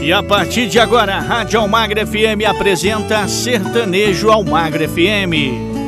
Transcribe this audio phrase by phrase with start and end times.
[0.00, 5.78] E a partir de agora, a Rádio Almagra FM apresenta Sertanejo Almagra FM.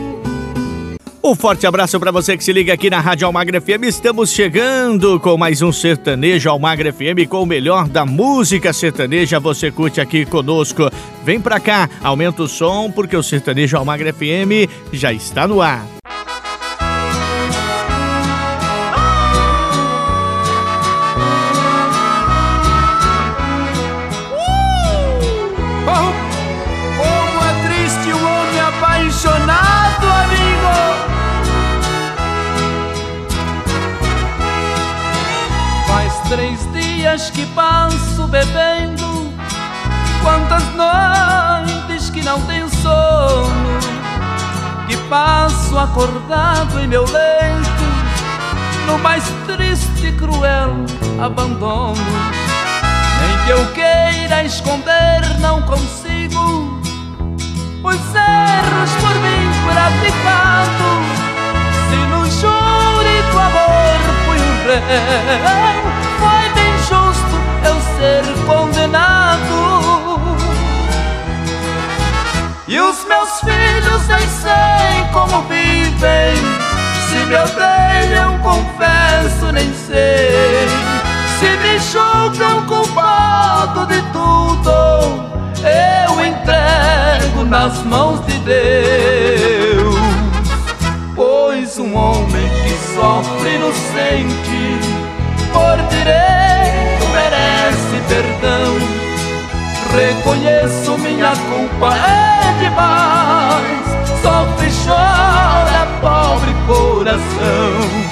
[1.22, 3.84] Um forte abraço para você que se liga aqui na Rádio Almagra FM.
[3.84, 9.38] Estamos chegando com mais um Sertanejo Almagra FM com o melhor da música sertaneja.
[9.38, 10.90] Você curte aqui conosco.
[11.24, 15.99] Vem pra cá, aumenta o som porque o Sertanejo Almagra FM já está no ar.
[37.10, 39.32] Dias que passo bebendo,
[40.22, 43.78] quantas noites que não tenho sono,
[44.86, 47.84] que passo acordado em meu leito,
[48.86, 50.84] no mais triste e cruel
[51.20, 51.96] abandono.
[53.20, 56.80] Nem que eu queira esconder, não consigo.
[57.82, 61.06] Os erros por mim praticados.
[61.88, 66.09] Se no júri do amor fui um bem
[67.10, 70.20] justo eu ser condenado.
[72.68, 76.36] E os meus filhos nem sei como vivem.
[77.08, 80.68] Se me odeiam, confesso, nem sei.
[81.38, 84.70] Se me julgam culpado de tudo,
[85.64, 89.96] eu entrego nas mãos de Deus.
[91.16, 94.78] Pois um homem que sofre inocente
[95.52, 96.39] por direito
[100.60, 103.86] Reconheço minha culpa é demais,
[104.20, 108.10] sofre e chora pobre coração.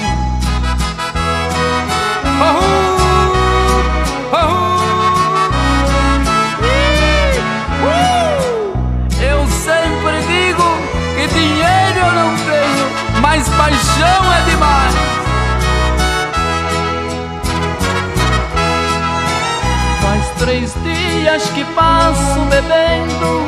[13.20, 15.08] Mas paixão é demais.
[20.38, 20.97] três dias
[21.36, 23.44] que passo bebendo,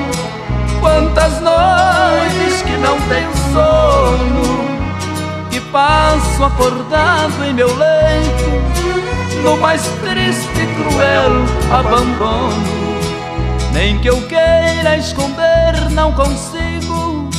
[0.80, 4.68] quantas noites que não tenho sono,
[5.50, 11.32] que passo acordado em meu leito, no mais triste e cruel
[11.72, 13.00] abandono.
[13.72, 17.30] Nem que eu queira esconder, não consigo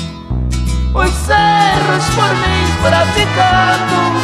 [0.94, 4.22] os erros por mim praticados.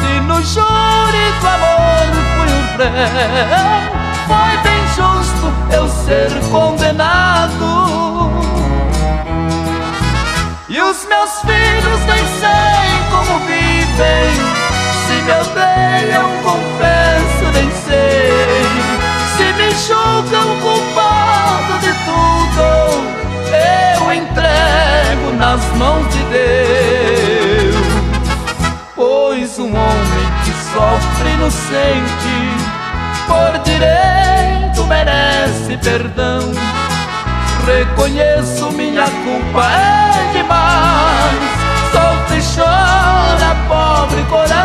[0.00, 4.73] Se no júri do amor fui um réu foi bem
[6.04, 8.30] ser condenado.
[10.68, 14.34] E os meus filhos nem sei como vivem.
[15.06, 18.64] Se me odeiam, confesso, nem sei.
[19.36, 22.66] Se me julgam culpado de tudo,
[23.96, 27.84] eu entrego nas mãos de Deus.
[28.94, 32.34] Pois um homem que sofre inocente
[33.26, 34.53] por direito
[34.86, 36.40] merece perdão.
[37.66, 41.54] Reconheço minha culpa é demais.
[41.92, 44.64] Sofre chora, pobre coração.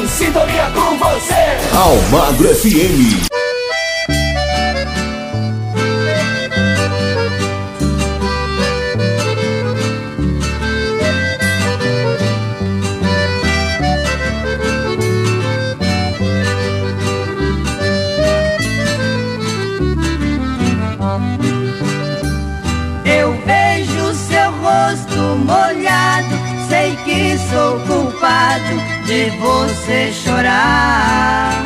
[0.00, 3.39] Em sintonia com você, Almagro FM.
[29.80, 31.64] Você chorar.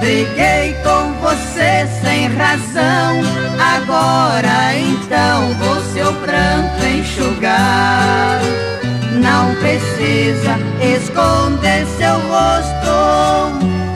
[0.00, 3.20] Briguei com você sem razão,
[3.58, 8.40] agora então vou seu pranto enxugar.
[9.12, 10.58] Não precisa
[10.94, 12.86] esconder seu rosto,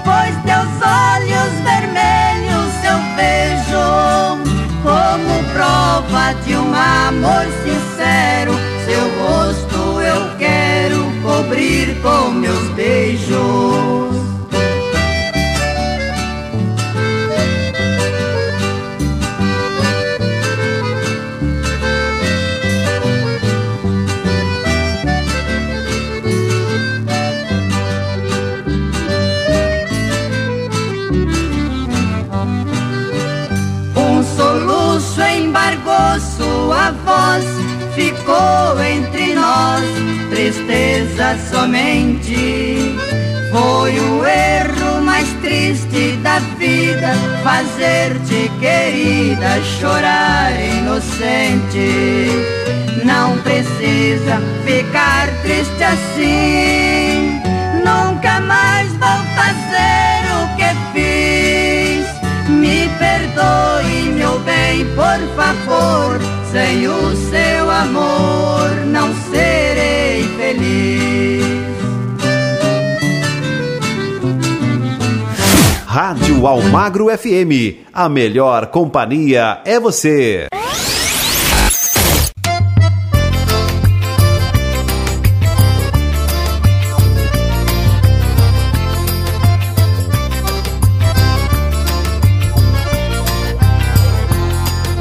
[0.02, 4.50] pois teus olhos vermelhos eu vejo
[4.82, 8.58] como prova de um amor sincero.
[8.86, 12.68] Seu rosto eu quero cobrir com meus
[41.38, 42.96] somente.
[43.50, 47.12] Foi o erro mais triste da vida,
[47.42, 52.30] fazer-te querida chorar inocente.
[53.04, 57.40] Não precisa ficar triste assim.
[57.84, 62.06] Nunca mais vou fazer o que fiz.
[62.48, 66.20] Me perdoe, meu bem, por favor.
[66.52, 68.59] Sem o seu amor.
[75.86, 77.86] Rádio Almagro FM.
[77.92, 80.46] A melhor companhia é você.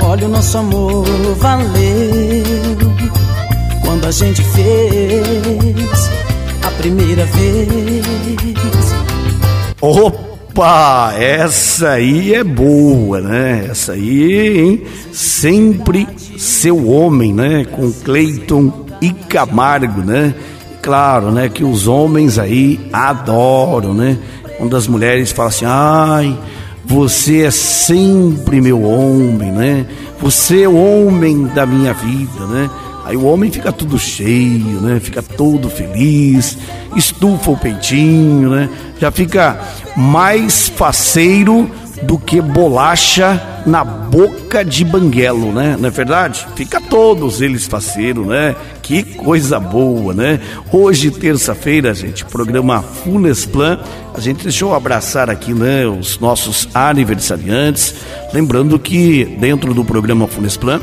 [0.03, 1.05] Olha o nosso amor
[1.37, 2.08] valeu
[4.09, 6.09] a gente fez
[6.63, 8.03] a primeira vez.
[9.79, 13.67] Opa, essa aí é boa, né?
[13.69, 14.83] Essa aí, hein?
[15.13, 16.07] Sempre
[16.39, 17.65] seu homem, né?
[17.65, 20.33] Com Cleiton e Camargo, né?
[20.81, 21.47] Claro, né?
[21.47, 24.17] Que os homens aí adoram, né?
[24.57, 26.35] Quando as mulheres falam assim, ai,
[26.83, 29.85] você é sempre meu homem, né?
[30.19, 32.67] Você é o homem da minha vida, né?
[33.09, 34.99] Aí o homem fica tudo cheio, né?
[34.99, 36.55] Fica todo feliz,
[36.95, 38.69] estufa o peitinho, né?
[38.99, 39.59] Já fica
[39.97, 41.67] mais faceiro
[42.03, 45.75] do que bolacha na boca de banguelo, né?
[45.79, 46.45] Não é verdade?
[46.55, 48.55] Fica todos eles faceiro, né?
[48.83, 50.39] Que coisa boa, né?
[50.71, 53.79] Hoje, terça-feira, gente, programa Funesplan.
[54.13, 57.95] A gente deixou abraçar aqui, né, os nossos aniversariantes.
[58.31, 60.79] Lembrando que dentro do programa Funesplan,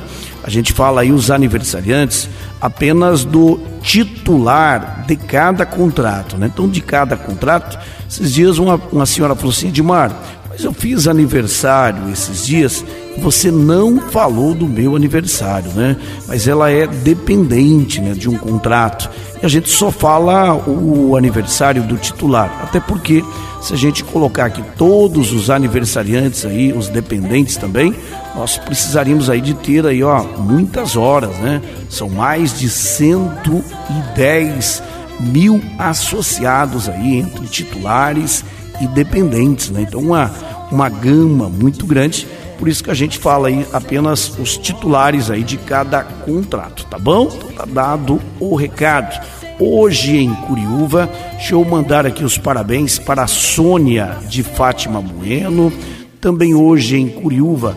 [0.47, 6.49] a gente fala aí os aniversariantes apenas do titular de cada contrato, né?
[6.53, 7.77] Então, de cada contrato,
[8.09, 10.13] esses dias uma, uma senhora falou assim, Edmar,
[10.57, 12.83] mas eu fiz aniversário esses dias
[13.19, 15.97] você não falou do meu aniversário, né?
[16.27, 19.11] Mas ela é dependente né, de um contrato.
[19.43, 22.61] E a gente só fala o aniversário do titular.
[22.63, 23.25] Até porque,
[23.61, 27.95] se a gente colocar aqui todos os aniversariantes aí, os dependentes também,
[28.35, 31.63] nós precisaríamos aí de ter aí, ó, muitas horas, né?
[31.89, 34.83] São mais de 110
[35.21, 38.56] mil associados aí entre titulares e
[38.89, 39.83] dependentes, né?
[39.83, 40.31] Então uma,
[40.73, 42.27] uma gama muito grande,
[42.59, 46.99] por isso que a gente fala aí apenas os titulares aí de cada contrato, tá
[46.99, 47.31] bom?
[47.33, 49.21] Então tá dado o recado.
[49.59, 55.73] Hoje em Curiúva, deixa eu mandar aqui os parabéns para a Sônia de Fátima Bueno.
[56.21, 57.77] Também hoje em Curiúva,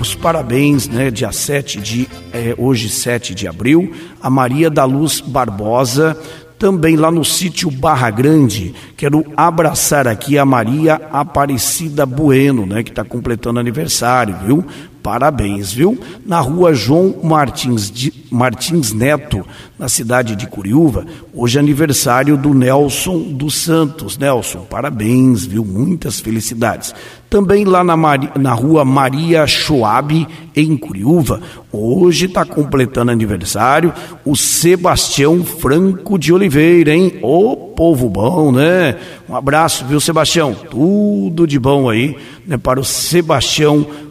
[0.00, 3.92] os parabéns, né, dia 7 de, é, hoje 7 de abril,
[4.22, 6.16] a Maria da Luz Barbosa,
[6.58, 8.74] também lá no sítio Barra Grande.
[8.96, 14.64] Quero abraçar aqui a Maria Aparecida Bueno, né, que está completando aniversário, viu?
[15.08, 15.98] Parabéns, viu?
[16.26, 19.42] Na rua João Martins, de, Martins Neto,
[19.78, 24.18] na cidade de Curiúva, hoje é aniversário do Nelson dos Santos.
[24.18, 25.64] Nelson, parabéns, viu?
[25.64, 26.94] Muitas felicidades.
[27.30, 27.96] Também lá na,
[28.38, 31.40] na rua Maria Schoab, em Curiúva,
[31.72, 33.94] hoje está completando aniversário
[34.26, 37.18] o Sebastião Franco de Oliveira, hein?
[37.22, 38.96] Ô povo bom, né?
[39.26, 40.54] Um abraço, viu, Sebastião?
[40.54, 42.14] Tudo de bom aí,
[42.46, 42.58] né?
[42.58, 44.07] Para o Sebastião Franco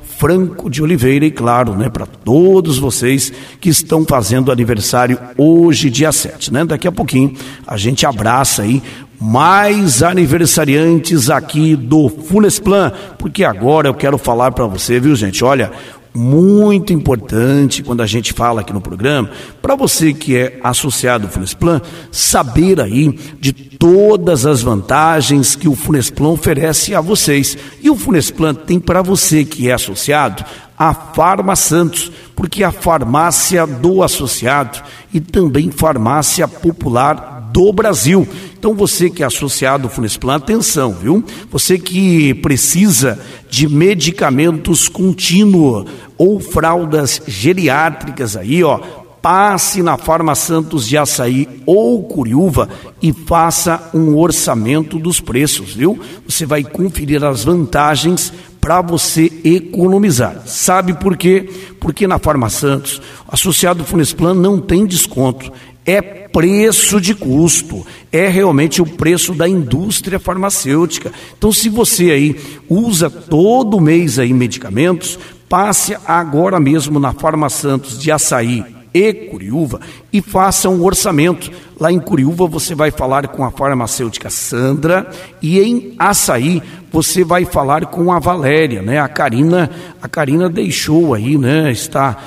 [0.69, 3.31] de Oliveira e claro, né, para todos vocês
[3.61, 6.65] que estão fazendo aniversário hoje, dia 7, né?
[6.65, 7.33] Daqui a pouquinho
[7.65, 8.81] a gente abraça aí
[9.19, 15.43] mais aniversariantes aqui do Funesplan, porque agora eu quero falar para você, viu, gente?
[15.43, 15.71] Olha,
[16.17, 19.29] muito importante quando a gente fala aqui no programa,
[19.61, 21.81] para você que é associado ao Funesplan,
[22.11, 27.57] saber aí de todas as vantagens que o Funesplan oferece a vocês.
[27.81, 30.43] E o Funesplan tem para você que é associado
[30.77, 34.79] a Farma Santos, porque é a farmácia do associado
[35.13, 38.27] e também farmácia popular do Brasil.
[38.59, 41.23] Então você que é associado ao Funesplan, atenção, viu?
[41.49, 48.77] Você que precisa de medicamentos contínuos ou fraldas geriátricas aí, ó,
[49.19, 52.69] passe na Farma Santos de Açaí ou Curiúva
[53.01, 55.99] e faça um orçamento dos preços, viu?
[56.27, 60.43] Você vai conferir as vantagens para você economizar.
[60.45, 61.49] Sabe por quê?
[61.79, 65.51] Porque na Farma Santos, associado Funesplan não tem desconto
[65.87, 71.13] é preço de custo, é realmente o preço da indústria farmacêutica.
[71.37, 72.35] Então, se você aí
[72.67, 75.17] usa todo mês aí medicamentos,
[75.47, 79.79] passe agora mesmo na Farma Santos de Açaí e Curiúva
[80.17, 81.51] e faça um orçamento.
[81.79, 85.07] Lá em Curiúva você vai falar com a farmacêutica Sandra
[85.43, 88.99] e em Açaí você vai falar com a Valéria, né?
[88.99, 89.69] A Karina,
[90.01, 91.71] a Karina deixou aí, né?
[91.71, 92.17] Está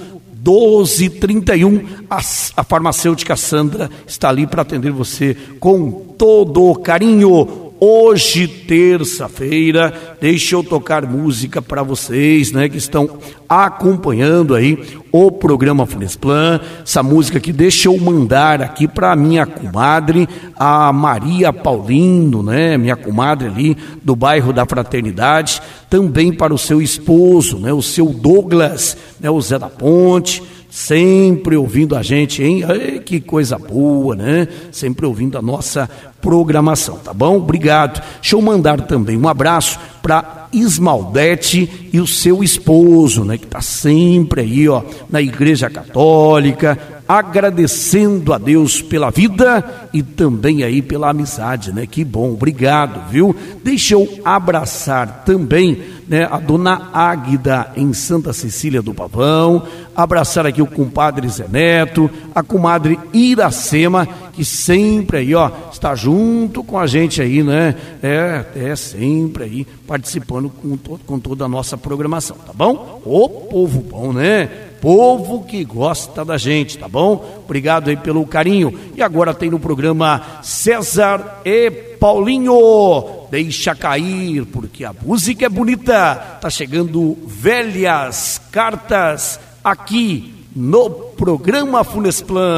[0.46, 1.84] 1231.
[2.08, 7.65] A, a farmacêutica Sandra está ali para atender você com todo carinho.
[7.78, 15.84] Hoje, terça-feira, deixa eu tocar música para vocês, né, que estão acompanhando aí o programa
[15.84, 16.58] Funesplan.
[16.82, 22.96] Essa música que deixa eu mandar aqui para minha comadre, a Maria Paulino, né, minha
[22.96, 28.96] comadre ali do bairro da Fraternidade, também para o seu esposo, né, o seu Douglas,
[29.20, 30.42] né, o Zé da Ponte
[30.76, 32.62] sempre ouvindo a gente, hein?
[33.02, 34.46] Que coisa boa, né?
[34.70, 35.88] Sempre ouvindo a nossa
[36.20, 37.38] programação, tá bom?
[37.38, 38.02] Obrigado.
[38.20, 43.38] Deixa eu mandar também um abraço para Ismaldete e o seu esposo, né?
[43.38, 46.78] Que tá sempre aí, ó, na Igreja Católica,
[47.08, 51.86] agradecendo a Deus pela vida e também aí pela amizade, né?
[51.86, 53.34] Que bom, obrigado, viu?
[53.62, 59.62] Deixa eu abraçar também, né, a dona Águida em Santa Cecília do Pavão,
[59.94, 66.62] abraçar aqui o compadre Zé Neto, a comadre Iracema, que sempre aí, ó, está junto
[66.62, 67.74] com a gente aí, né?
[68.02, 73.00] É, é sempre aí participando com, to com toda a nossa programação, tá bom?
[73.04, 74.65] Ô povo bom, né?
[74.80, 77.42] Povo que gosta da gente, tá bom?
[77.44, 78.78] Obrigado aí pelo carinho.
[78.94, 83.26] E agora tem no programa César e Paulinho.
[83.30, 86.38] Deixa cair, porque a música é bonita.
[86.40, 92.56] Tá chegando velhas cartas aqui no programa Funesplan.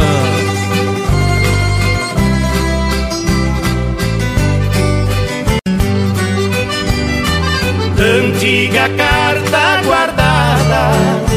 [8.00, 11.27] Antiga carta guardada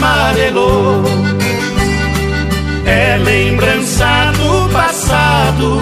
[0.00, 1.02] amarelou.
[2.86, 5.78] É lembrança do passado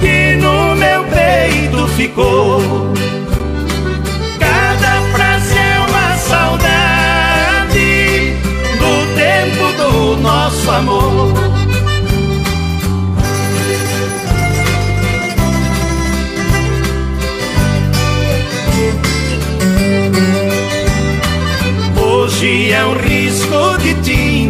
[0.00, 2.95] que no meu peito ficou.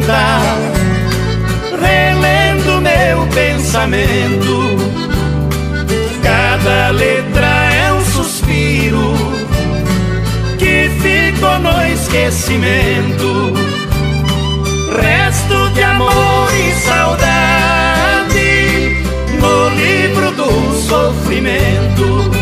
[0.06, 0.40] Tinta,
[1.80, 4.76] relendo meu pensamento.
[6.22, 9.14] Cada letra é um suspiro
[10.58, 13.52] que ficou no esquecimento.
[15.00, 18.16] Resto de amor e saudade
[19.40, 22.35] no livro do sofrimento.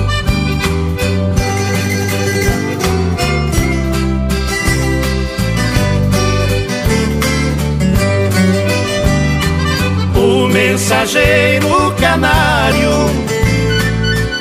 [10.85, 12.91] Mensageiro canário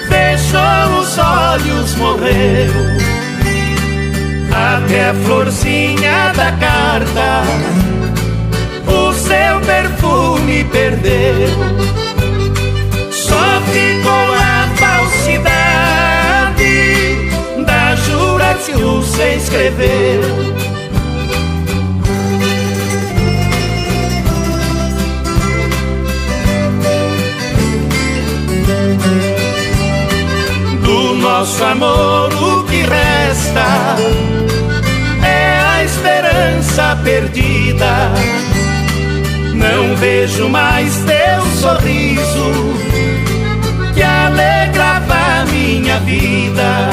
[0.09, 2.73] fechou os olhos, morreu.
[4.51, 7.43] Até a florzinha da carta
[8.85, 11.47] o seu perfume perdeu.
[13.09, 15.73] Só ficou a falsidade
[18.63, 20.19] fácil se escrever.
[20.57, 20.62] Do
[31.53, 33.95] nosso amor, o que resta
[35.23, 38.11] é a esperança perdida.
[39.53, 42.73] Não vejo mais teu sorriso
[43.93, 46.89] que alegrava minha vida.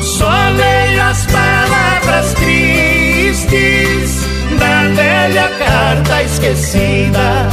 [0.00, 4.20] Só leio as palavras tristes
[4.60, 7.48] da velha carta esquecida.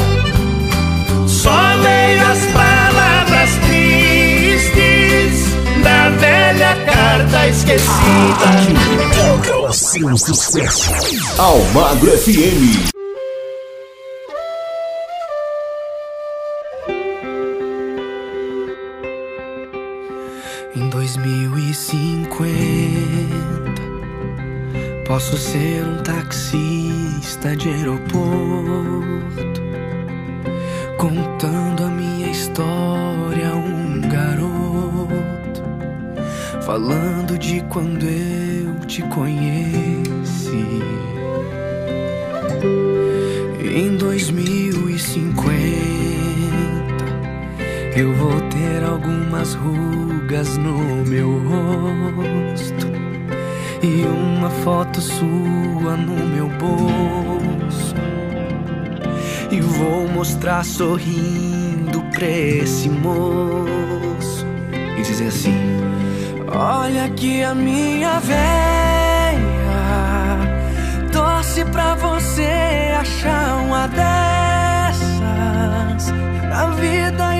[1.26, 2.71] Só leio as palavras
[7.12, 7.92] carta esquecida.
[9.68, 10.90] O seu sucesso.
[11.38, 12.90] Almagro FM.
[20.74, 22.50] Em 2050
[25.06, 29.62] Posso ser um taxista de aeroporto
[30.98, 34.61] Contando a minha história a um garoto
[36.72, 40.80] Falando de quando eu te conheci
[43.60, 45.12] Em 2050
[47.94, 52.88] eu vou ter algumas rugas no meu rosto
[53.84, 57.96] e uma foto sua no meu bolso.
[59.52, 64.46] E vou mostrar sorrindo pra esse moço
[64.98, 65.72] e dizer assim:
[66.54, 68.42] Olha aqui a minha véia,
[71.12, 75.22] torce pra você achar uma dessas.
[76.50, 77.31] Na vida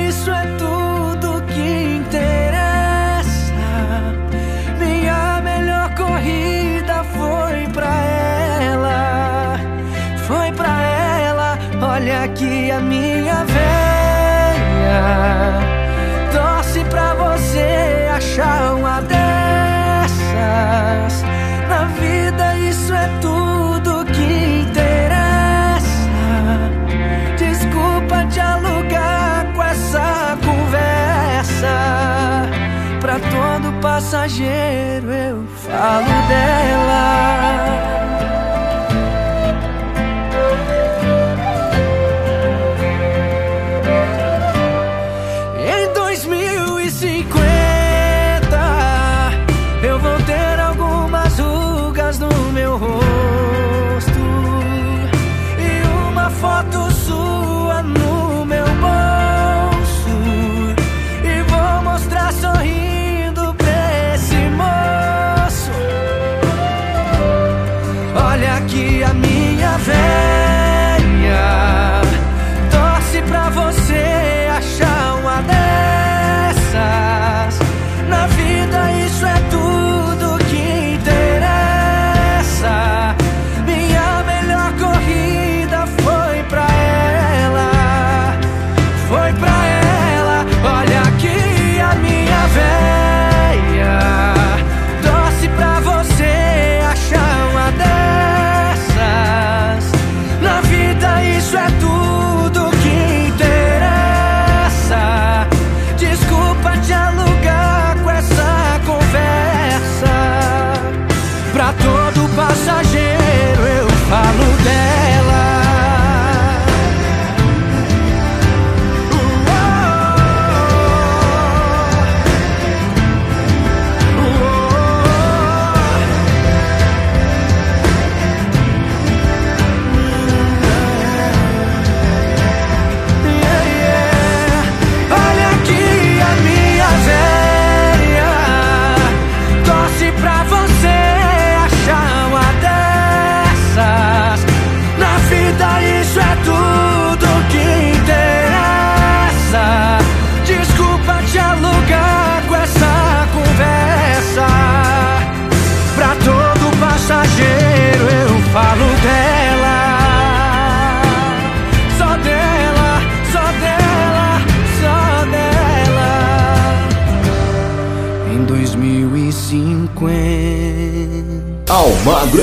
[18.22, 19.24] achar uma dessas.
[21.68, 25.82] Na vida isso é tudo que interessa.
[27.36, 31.74] Desculpa te alugar com essa conversa.
[33.00, 37.41] Pra todo passageiro eu falo dela.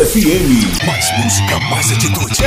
[0.08, 0.86] FM.
[0.86, 2.37] Mais música, mais atitude.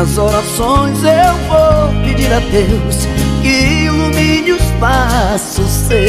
[0.00, 3.06] Minhas orações eu vou pedir a Deus
[3.42, 6.00] que ilumine os passos seus.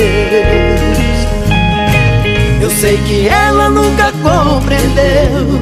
[2.62, 5.62] Eu sei que ela nunca compreendeu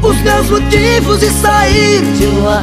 [0.00, 2.62] os meus motivos de sair de lá.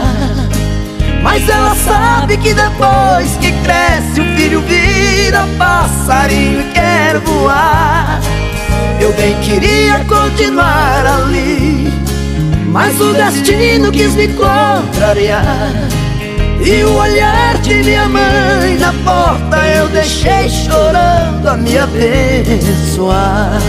[1.21, 8.21] Mas ela sabe que depois que cresce o filho vira passarinho e quer voar.
[9.01, 11.91] Eu bem queria continuar ali,
[12.77, 15.73] mas o destino quis me contrariar.
[16.63, 23.59] E o olhar de minha mãe na porta eu deixei chorando a me abençoar.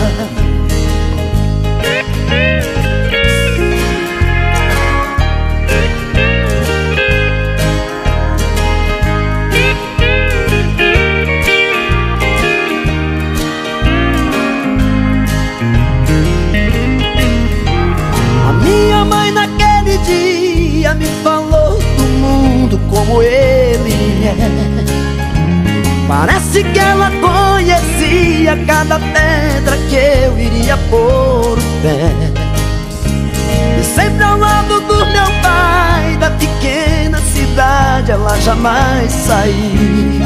[38.59, 40.19] Jamais saiu.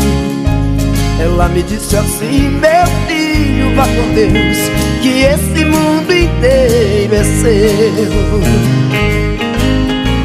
[1.20, 4.58] Ela me disse assim, meu filho, vá com Deus,
[5.02, 8.42] que esse mundo inteiro é seu.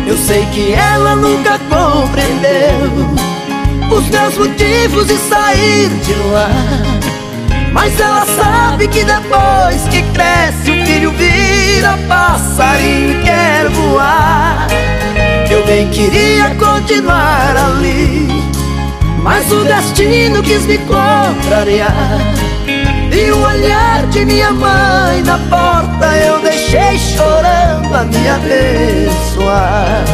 [0.07, 2.89] Eu sei que ela nunca compreendeu
[3.91, 6.51] os meus motivos de sair de lá.
[7.73, 14.28] Mas ela sabe que depois que cresce o filho vira passarinho e quer voar.
[15.69, 18.27] Bem queria continuar ali,
[19.23, 21.93] mas o destino quis me contrariar.
[23.13, 30.05] E o olhar de minha mãe na porta eu deixei chorando a me abençoar.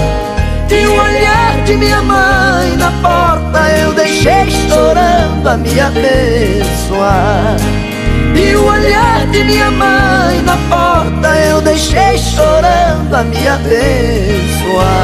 [0.69, 7.55] E o olhar de minha mãe na porta eu deixei chorando a me abençoar.
[8.35, 14.95] E o olhar de minha mãe na porta eu deixei chorando a me abençoar.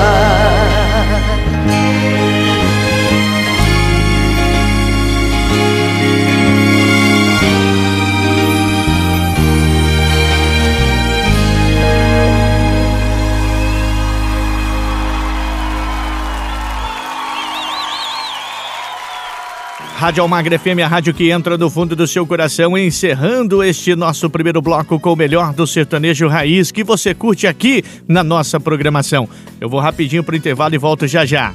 [20.00, 24.30] Rádio Almagre FM, a rádio que entra no fundo do seu coração, encerrando este nosso
[24.30, 29.28] primeiro bloco com o melhor do sertanejo raiz que você curte aqui na nossa programação.
[29.60, 31.52] Eu vou rapidinho pro intervalo e volto já já.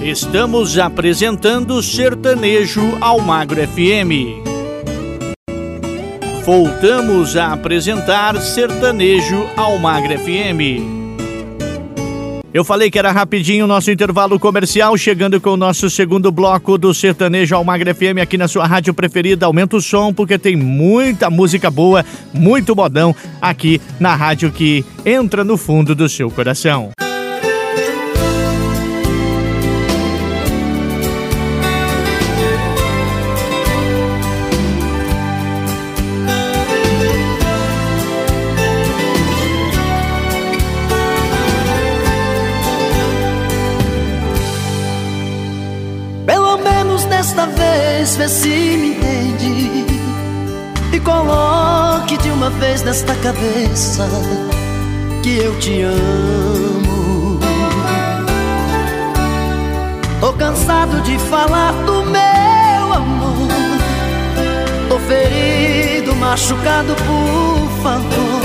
[0.00, 4.46] Estamos apresentando Sertanejo Almagro FM.
[6.44, 11.03] Voltamos a apresentar Sertanejo Almagre FM.
[12.54, 16.78] Eu falei que era rapidinho o nosso intervalo comercial, chegando com o nosso segundo bloco
[16.78, 19.44] do Sertanejo Almagre FM aqui na sua rádio preferida.
[19.44, 23.12] Aumenta o som porque tem muita música boa, muito modão
[23.42, 26.92] aqui na rádio que entra no fundo do seu coração.
[48.16, 49.86] Vê se me entende
[50.92, 54.08] E coloque de uma vez nesta cabeça
[55.22, 57.40] Que eu te amo.
[60.20, 63.48] Tô cansado de falar do meu amor
[64.88, 68.42] Tô ferido, machucado, por favor.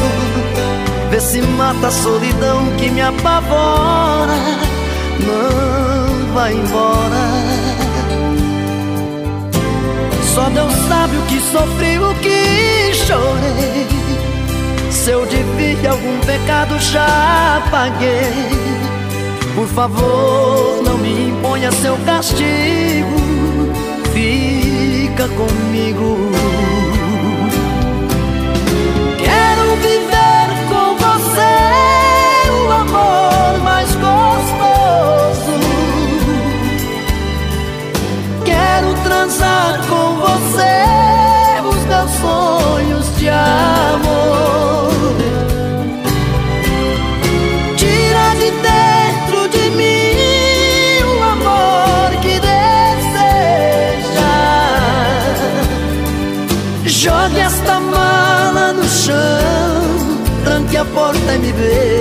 [1.10, 4.36] Vê se mata a solidão que me apavora
[5.20, 7.39] Não vai embora
[10.40, 13.88] só Deus sabe o que sofri, o que chorei.
[14.90, 18.48] Se eu devia algum pecado, já paguei.
[19.54, 23.20] Por favor, não me imponha seu castigo.
[24.14, 26.32] Fica comigo.
[29.18, 31.54] Quero viver com você
[32.50, 33.60] o amor
[39.10, 40.86] transar com você
[41.68, 44.92] os meus sonhos de amor.
[47.76, 54.34] Tira de dentro de mim o amor que deseja.
[56.86, 61.99] Jogue esta mala no chão, tranque a porta e me veja.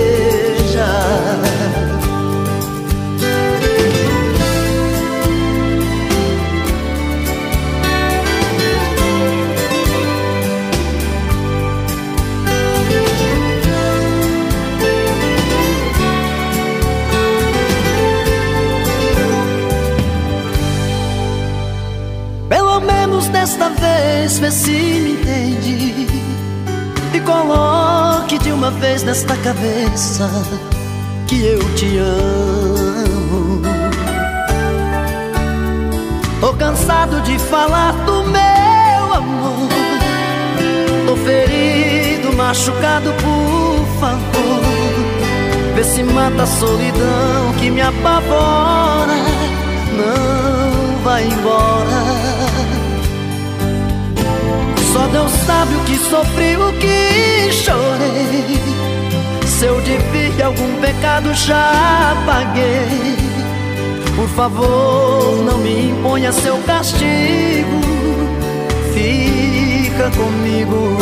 [23.39, 26.07] Desta vez, vê se me entende.
[27.13, 30.29] E coloque de uma vez nesta cabeça
[31.25, 33.61] que eu te amo.
[36.41, 39.69] Tô cansado de falar do meu amor.
[41.07, 44.63] Tô ferido, machucado, por favor.
[45.75, 49.15] Vê se mata a solidão que me apavora.
[49.97, 52.28] Não vai embora.
[54.91, 58.59] Só Deus sabe o que sofri, o que chorei.
[59.45, 63.17] Se eu devia algum pecado, já paguei.
[64.15, 67.79] Por favor, não me imponha seu castigo.
[68.93, 70.97] Fica comigo.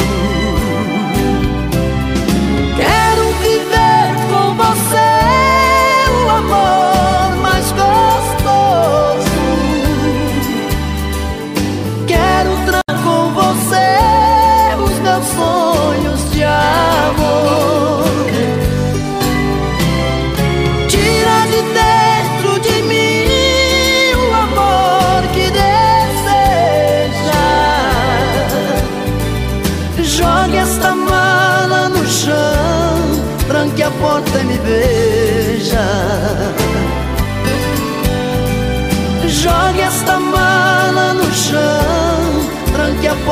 [2.76, 5.12] Quero viver com você
[6.26, 9.30] o amor mais gostoso.
[12.06, 12.57] Quero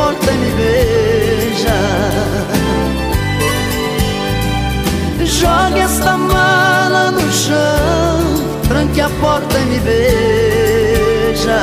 [0.06, 1.80] porta e me beija.
[5.26, 8.20] Jogue esta mala no chão,
[8.68, 11.62] tranque a porta e me beija.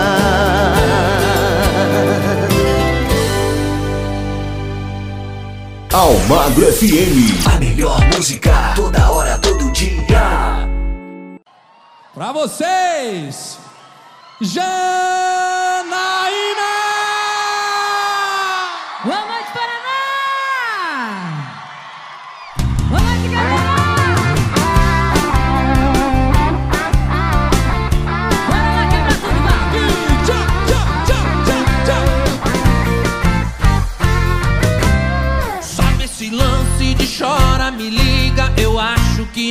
[5.92, 7.46] Almagro FM.
[7.46, 10.68] A melhor música toda hora, todo dia.
[12.12, 13.58] Pra vocês,
[14.40, 15.21] Janaína!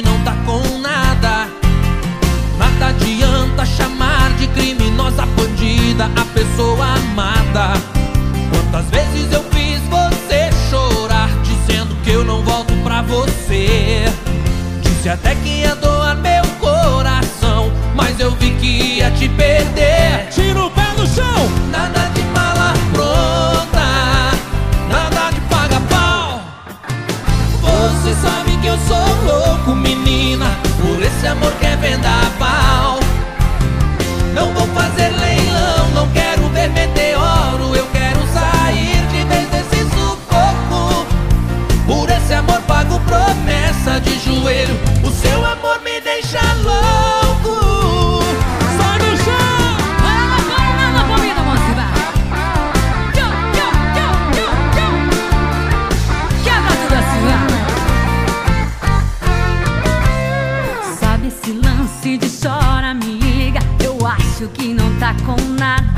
[0.02, 1.48] Que não tá com nada.
[2.58, 7.74] Nada adianta chamar de criminosa bandida a pessoa amada.
[8.50, 14.06] Quantas vezes eu fiz você chorar, dizendo que eu não volto pra você.
[14.82, 20.30] Disse até que ia doar meu coração, mas eu vi que ia te perder.
[20.32, 21.50] Tira o pé do chão!
[21.72, 23.88] Nada de mala pronta,
[24.90, 26.42] nada de paga pau.
[27.62, 29.31] Você sabe que eu sou
[31.92, 33.00] que é vendaval.
[34.34, 41.06] Não vou fazer leilão, não quero ver meteoro, eu quero sair de vez desse sufoco.
[41.86, 45.81] Por esse amor pago promessa de joelho, o seu amor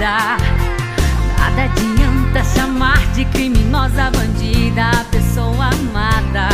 [0.04, 6.50] nada adianta chamar de criminosa bandida a pessoa amada.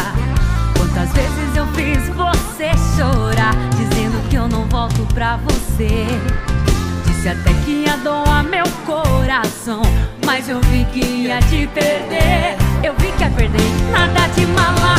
[0.78, 6.06] Quantas vezes eu fiz você chorar Dizendo que eu não volto pra você.
[7.06, 9.82] Disse até que ia doar meu coração
[10.26, 12.56] Mas eu vi que ia te perder.
[12.84, 14.96] Eu vi que ia perder Nada de mala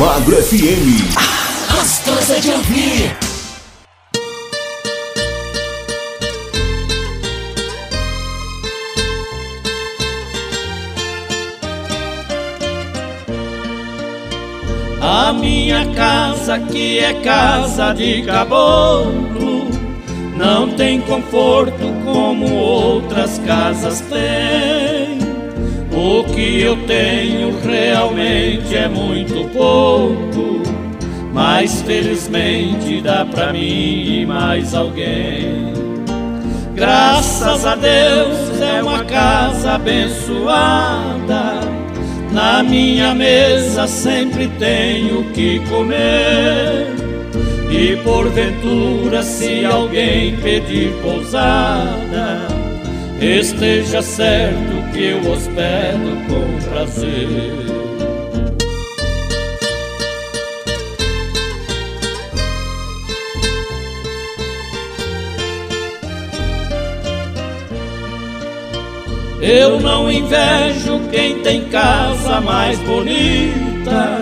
[0.00, 1.12] Almagro FM.
[1.70, 3.16] Gostosa de ouvir.
[15.02, 19.68] A minha casa que é casa de caboclo
[20.34, 24.59] Não tem conforto como outras casas têm
[26.02, 30.62] O que eu tenho realmente é muito pouco
[31.30, 35.74] Mas felizmente dá pra mim e mais alguém
[36.74, 41.60] Graças a Deus é uma casa abençoada
[42.32, 46.86] na minha mesa sempre tenho que comer.
[47.68, 52.38] E porventura, se alguém pedir pousada,
[53.20, 54.69] esteja certo
[55.00, 57.26] que eu hospedo com prazer.
[69.40, 74.20] Eu não invejo quem tem casa mais bonita,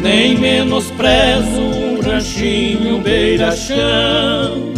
[0.00, 4.77] nem menosprezo um ranchinho beira-chão.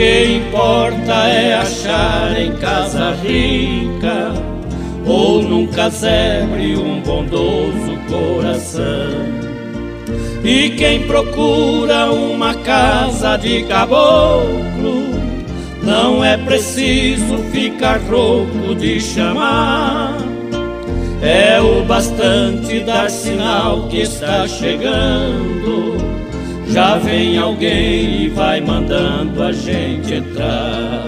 [0.00, 4.32] Que importa é achar em casa rica,
[5.04, 9.10] ou num casebre um bondoso coração.
[10.42, 15.20] E quem procura uma casa de caboclo,
[15.82, 20.16] não é preciso ficar rouco de chamar.
[21.20, 25.99] É o bastante dar sinal que está chegando.
[26.72, 31.04] Já vem alguém e vai mandando a gente entrar.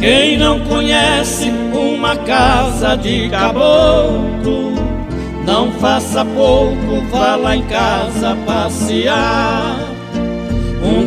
[0.00, 4.74] Quem não conhece uma casa de caboclo,
[5.46, 9.93] não faça pouco, vá lá em casa passear.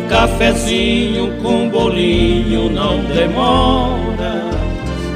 [0.08, 4.44] Cafezinho com bolinho não demora,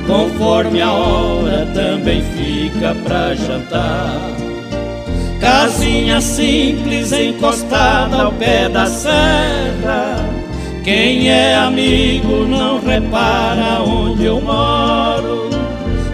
[0.07, 4.20] conforme a hora também fica pra jantar.
[5.40, 10.33] Casinha simples encostada ao pé da serra
[10.85, 15.48] quem é amigo não repara onde eu moro.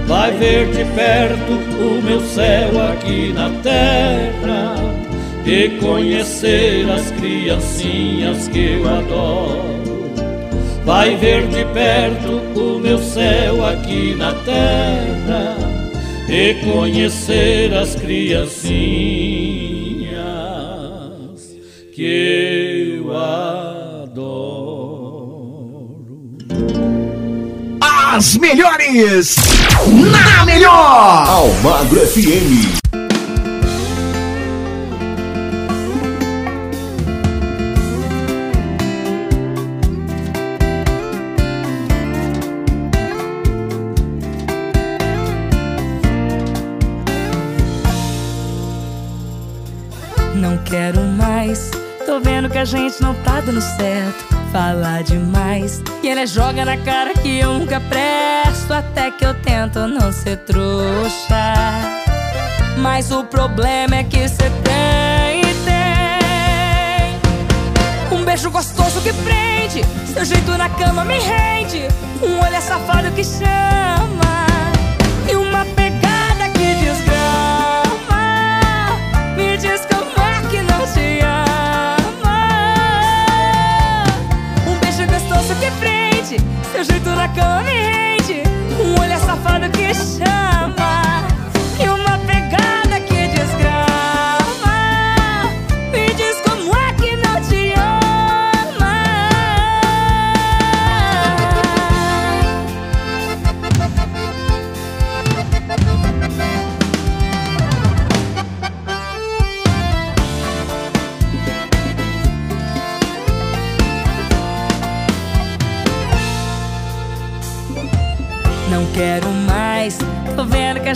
[0.06, 4.97] Vai ver de perto o meu céu aqui na terra
[5.48, 9.88] e conhecer as criancinhas que eu adoro.
[10.84, 15.56] Vai ver de perto o meu céu aqui na terra
[16.28, 18.68] e conhecer as criancinhas
[21.94, 24.28] que eu adoro.
[27.80, 29.36] As melhores
[29.86, 31.26] na melhor.
[31.26, 32.87] Almagro FM.
[50.78, 51.72] Quero mais,
[52.06, 54.38] tô vendo que a gente não tá dando certo.
[54.52, 58.72] Fala demais, e ele joga na cara que eu nunca presto.
[58.72, 61.54] Até que eu tento não ser trouxa.
[62.78, 67.18] Mas o problema é que cê tem, tem.
[68.16, 69.82] Um beijo gostoso que prende,
[70.14, 71.88] seu jeito na cama me rende.
[72.22, 73.87] Um olhar safado que chama,
[87.44, 88.42] rende.
[88.80, 90.57] Um olhar safado que chama,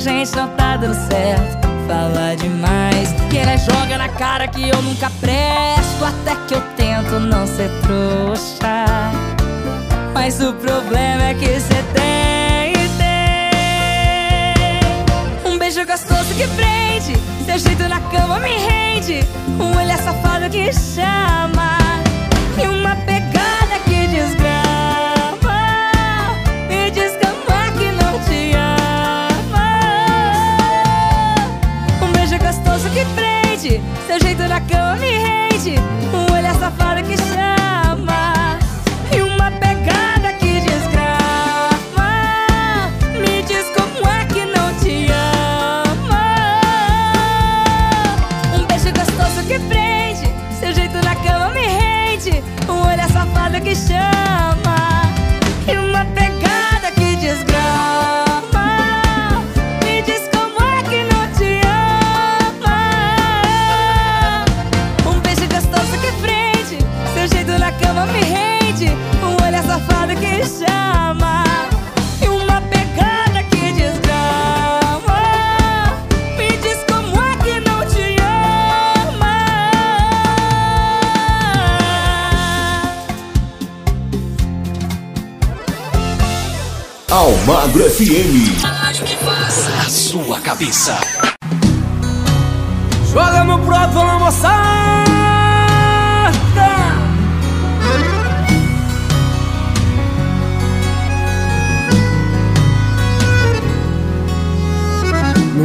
[0.03, 1.69] gente não tá dando certo.
[1.87, 6.05] Fala demais, que ele joga na cara que eu nunca presto.
[6.05, 9.13] Até que eu tento não ser trouxa.
[10.13, 13.13] Mas o problema é que cê tem, tem.
[15.53, 19.21] Um beijo gostoso que prende, seu jeito na cama me rende.
[19.59, 21.79] Um olhar safado que chama,
[33.63, 33.92] Saúde!
[88.05, 88.67] FM.
[89.87, 90.99] A sua cabeça.
[93.13, 94.82] Joga meu prato na moçada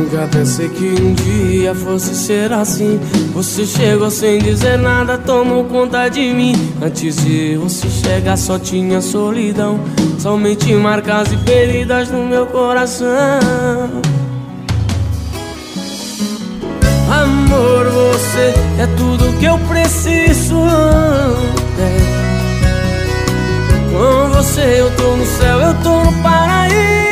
[0.10, 2.97] Nunca pensei que um dia fosse ser assim
[3.34, 9.01] Você chegou sem dizer nada, tomou conta de mim Antes de você chegar só tinha
[9.01, 9.82] solidão
[10.18, 13.10] Somente marcas e feridas no meu coração
[17.12, 20.58] Amor, você é tudo que eu preciso.
[21.80, 21.97] É.
[23.91, 27.07] Com você eu tô no céu, eu tô no paraíso.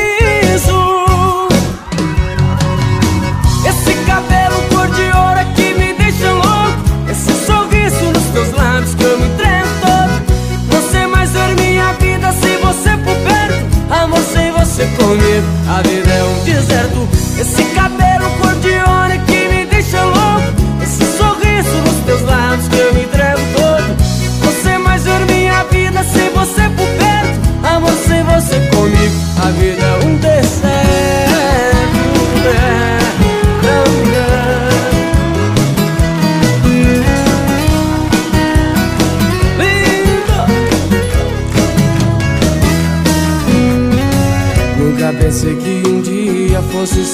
[14.76, 17.07] Você comigo, a vida é um deserto.
[17.39, 20.84] Esse cabelo cor de ouro é que me deixa louco.
[20.84, 24.43] Esse sorriso nos teus lábios que eu me entrego todo.
[24.43, 27.65] Não sei mais ver minha vida sem você por perto.
[27.65, 29.15] Amor, sem você comigo,
[29.45, 30.74] a vida é um deserto.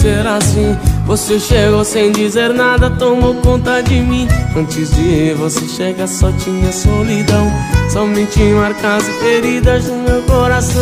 [0.02, 0.76] Ser assim.
[1.06, 4.28] Você chegou sem dizer nada, tomou conta de mim.
[4.56, 7.52] Antes de você chegar, só tinha solidão.
[7.92, 10.82] Somente marcas e feridas no meu coração.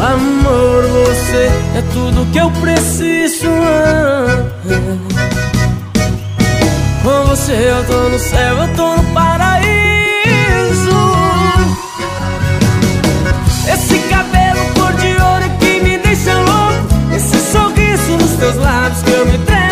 [0.00, 3.48] Amor, você é tudo que eu preciso.
[7.02, 9.39] Com você eu tô no céu, eu tô no paraíso.
[18.40, 19.70] Teus lábios que eu me tremo.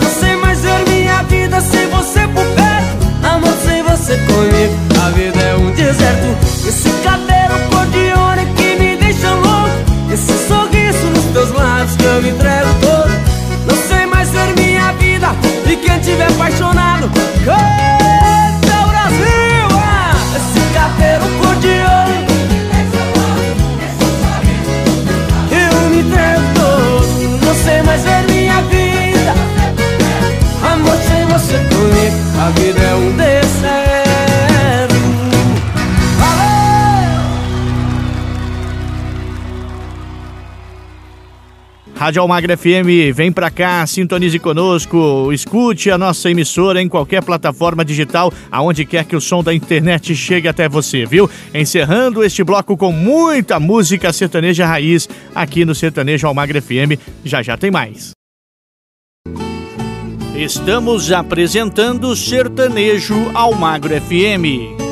[0.00, 3.26] Não sei mais ver minha vida sem você por perto.
[3.26, 6.26] Amor, sem você comigo, a vida é um deserto.
[6.68, 10.12] Esse cabelo cor de ouro é que me deixa louco.
[10.12, 12.53] Esse sorriso nos teus lábios que eu me entrego
[32.40, 34.94] a vida é um deserto.
[36.18, 36.54] Valeu!
[41.94, 47.84] Rádio Almagra FM, vem pra cá, sintonize conosco, escute a nossa emissora em qualquer plataforma
[47.84, 51.30] digital, aonde quer que o som da internet chegue até você, viu?
[51.54, 56.98] Encerrando este bloco com muita música sertaneja raiz aqui no Sertanejo Almagra FM.
[57.24, 58.13] Já já tem mais.
[60.36, 64.83] Estamos apresentando Sertanejo Almagro FM.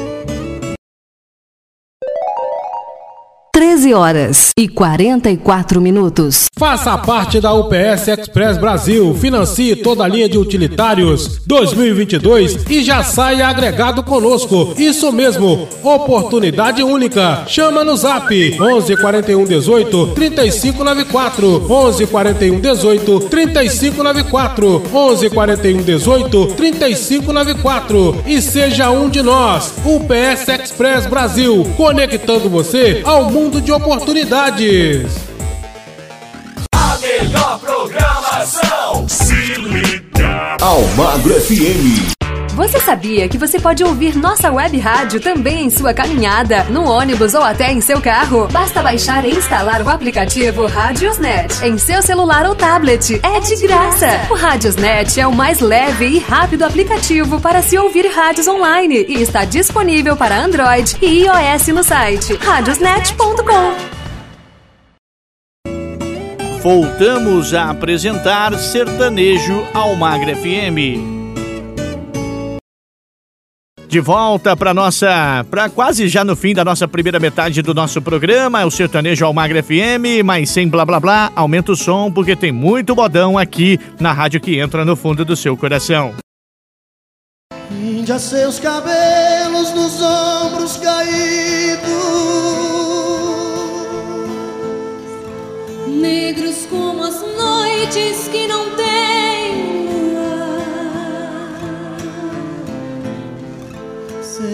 [3.82, 6.46] 13 horas e 44 minutos.
[6.56, 13.02] Faça parte da UPS Express Brasil, financie toda a linha de utilitários 2022 e já
[13.02, 14.72] saia agregado conosco.
[14.78, 17.44] Isso mesmo, oportunidade única.
[17.48, 28.22] Chama no Zap 11 41 18 3594 11 41 18 3594 11 41 18 3594
[28.26, 29.74] e seja um de nós.
[29.84, 35.12] UPS Express Brasil, conectando você ao mundo de oportunidades.
[36.74, 39.08] A melhor programação.
[39.08, 40.56] Se liga.
[40.60, 42.21] Almagro FM.
[42.54, 47.32] Você sabia que você pode ouvir nossa web rádio também em sua caminhada, no ônibus
[47.32, 48.46] ou até em seu carro?
[48.48, 53.18] Basta baixar e instalar o aplicativo Radiosnet em seu celular ou tablet.
[53.22, 54.06] É de graça!
[54.30, 59.22] O Radiosnet é o mais leve e rápido aplicativo para se ouvir rádios online e
[59.22, 63.74] está disponível para Android e iOS no site radiosnet.com.
[66.60, 71.21] Voltamos a apresentar Sertanejo Almagre FM.
[73.92, 78.00] De volta para nossa, para quase já no fim da nossa primeira metade do nosso
[78.00, 82.50] programa, o Sertanejo Almagra FM, mas sem blá blá blá, aumenta o som porque tem
[82.50, 86.14] muito bodão aqui na rádio que entra no fundo do seu coração.
[87.70, 91.82] Índia seus cabelos nos ombros caídos
[95.86, 98.71] Negros como as noites que não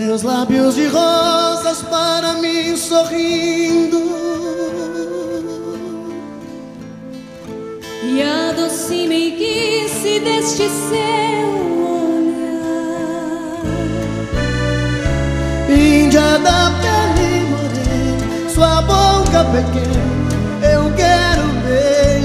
[0.09, 3.99] Seus lábios de rosas para mim sorrindo.
[8.03, 11.49] E a doce meiguice deste seu
[12.25, 12.57] olhar.
[15.69, 22.18] Índia da pele morena Sua boca pequena Eu quero beijar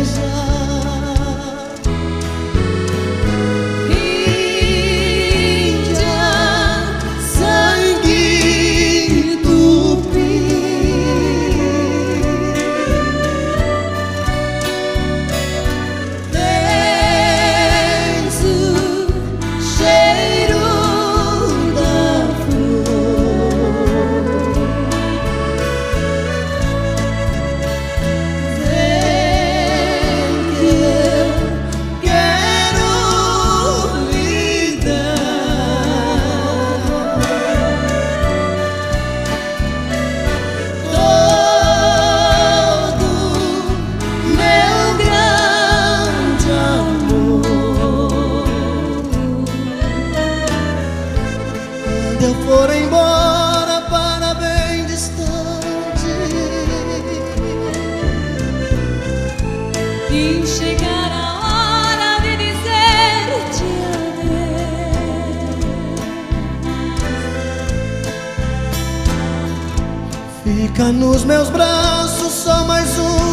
[70.84, 73.33] Fica nos meus braços só mais um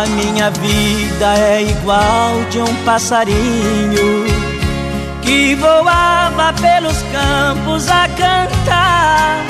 [0.00, 4.24] A minha vida é igual de um passarinho
[5.20, 9.44] que voava pelos campos a cantar.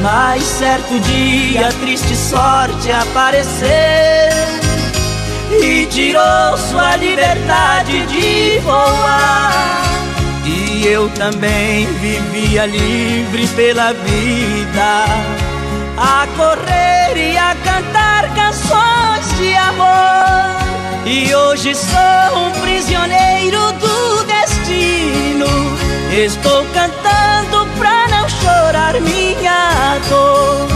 [0.00, 3.68] Mas certo dia a triste sorte apareceu
[5.62, 9.82] e tirou sua liberdade de voar.
[10.46, 15.04] E eu também vivia livre pela vida
[15.98, 18.71] a correr e a cantar canções
[19.42, 20.54] de amor
[21.04, 25.46] e hoje sou um prisioneiro do destino.
[26.12, 30.68] Estou cantando pra não chorar minha dor.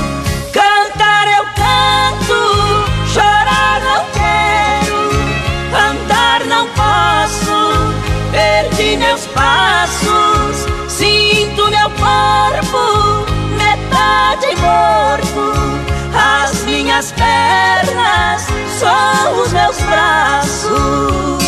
[0.53, 2.39] Cantar eu canto,
[3.14, 4.99] chorar não quero,
[5.89, 7.57] andar não posso,
[8.33, 15.56] perdi meus passos, sinto meu corpo metade morto
[16.97, 18.47] minhas pernas
[18.78, 21.45] são os meus braços.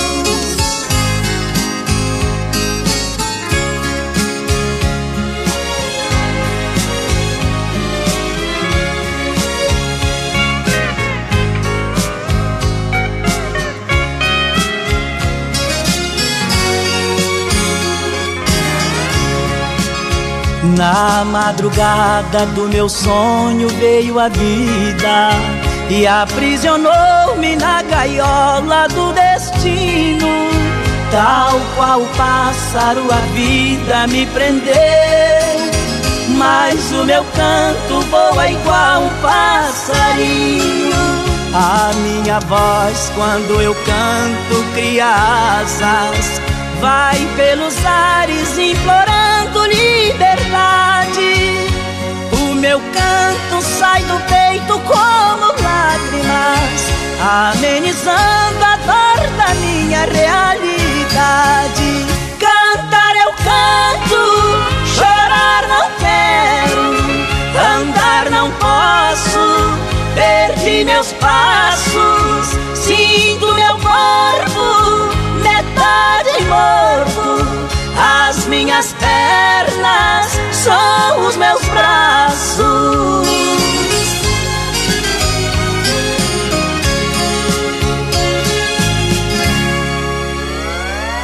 [20.79, 25.31] Na madrugada do meu sonho veio a vida
[25.91, 30.29] e aprisionou-me na gaiola do destino.
[31.11, 34.73] Tal qual o pássaro a vida me prendeu,
[36.37, 40.95] mas o meu canto voa igual um passarinho.
[41.55, 45.09] A minha voz, quando eu canto, cria
[45.61, 46.41] asas,
[46.81, 51.69] vai pelos ares implorando liberdade.
[52.33, 56.89] O meu canto sai do peito como lágrimas,
[57.21, 62.07] amenizando a dor da minha realidade.
[62.39, 64.21] Cantar eu canto,
[64.95, 66.95] chorar não quero,
[67.81, 69.75] andar não posso,
[70.15, 75.09] perdi meus passos, sinto meu corpo,
[75.49, 77.47] metade morto.
[78.29, 83.29] As minhas pernas são os meus braços.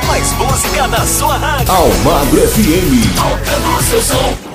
[0.08, 1.72] Mais música na sua rádio.
[1.72, 3.78] Almagro FM.
[3.78, 4.53] O seu som.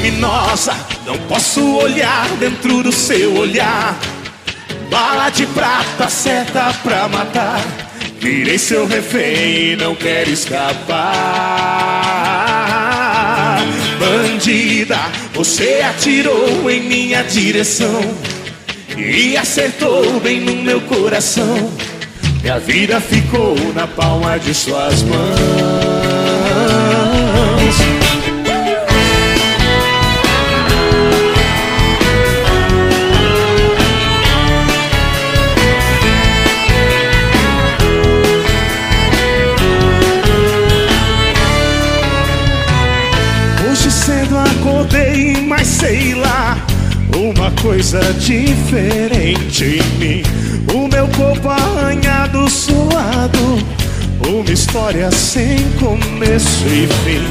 [0.00, 0.74] Criminosa,
[1.04, 3.98] não posso olhar dentro do seu olhar.
[4.90, 7.60] Bala de prata, seta pra matar.
[8.18, 10.78] Virei seu refém e não quero escapar.
[13.98, 14.98] Bandida,
[15.34, 18.00] você atirou em minha direção
[18.96, 21.70] e acertou bem no meu coração.
[22.40, 25.99] Minha vida ficou na palma de suas mãos.
[47.30, 50.22] Uma coisa diferente em mim.
[50.74, 53.58] O meu corpo arranhado, suado,
[54.26, 57.22] uma história sem começo e fim.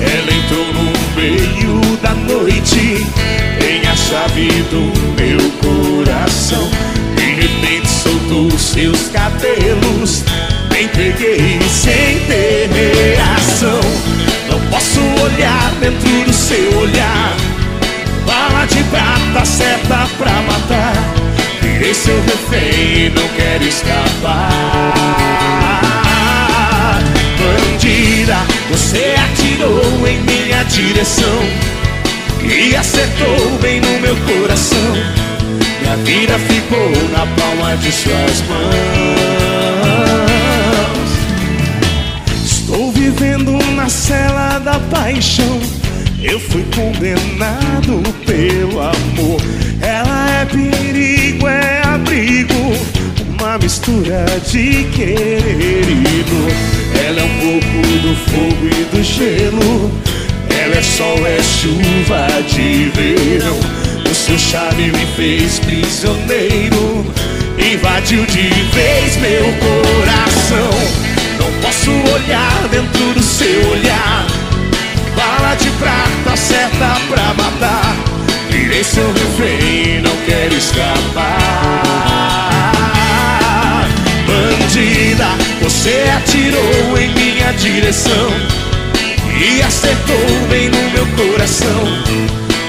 [0.00, 3.06] Ela entrou no meio da noite,
[3.58, 6.68] tem a chave do meu coração.
[7.16, 10.24] De repente soltou seus cabelos,
[10.70, 13.80] me peguei sem ter reação.
[14.50, 17.55] Não posso olhar dentro do seu olhar.
[18.26, 20.94] Bala de prata, seta pra matar.
[21.62, 24.50] Virei seu refém e não quero escapar.
[27.38, 28.38] Bandida,
[28.70, 31.38] você atirou em minha direção
[32.42, 34.92] e acertou bem no meu coração.
[35.80, 39.36] Minha vida ficou na palma de suas mãos.
[42.44, 45.60] Estou vivendo na cela da paixão.
[46.22, 49.40] Eu fui condenado pelo amor.
[49.80, 52.54] Ela é perigo, é abrigo.
[53.38, 56.52] Uma mistura de querer dor.
[57.06, 59.90] Ela é um pouco do fogo e do gelo.
[60.58, 63.58] Ela é sol, é chuva de verão.
[64.10, 67.04] O seu charme me fez prisioneiro.
[67.58, 70.70] Invadiu de vez meu coração.
[71.38, 74.35] Não posso olhar dentro do seu olhar.
[75.16, 77.96] Bala de prata, seta pra matar.
[78.50, 81.46] Virei seu refém, não quero escapar.
[84.26, 85.28] Bandida,
[85.62, 88.30] você atirou em minha direção
[89.38, 91.84] e acertou bem no meu coração.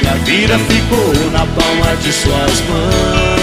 [0.02, 3.38] Minha vida ficou na palma de suas mãos.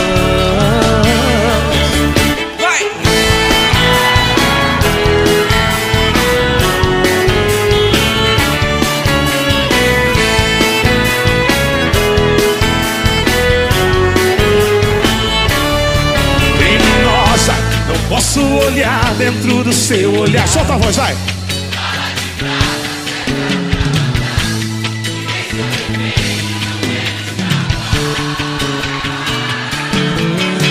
[18.09, 20.47] Posso olhar dentro do seu olhar.
[20.49, 21.17] Solta a voz, vai.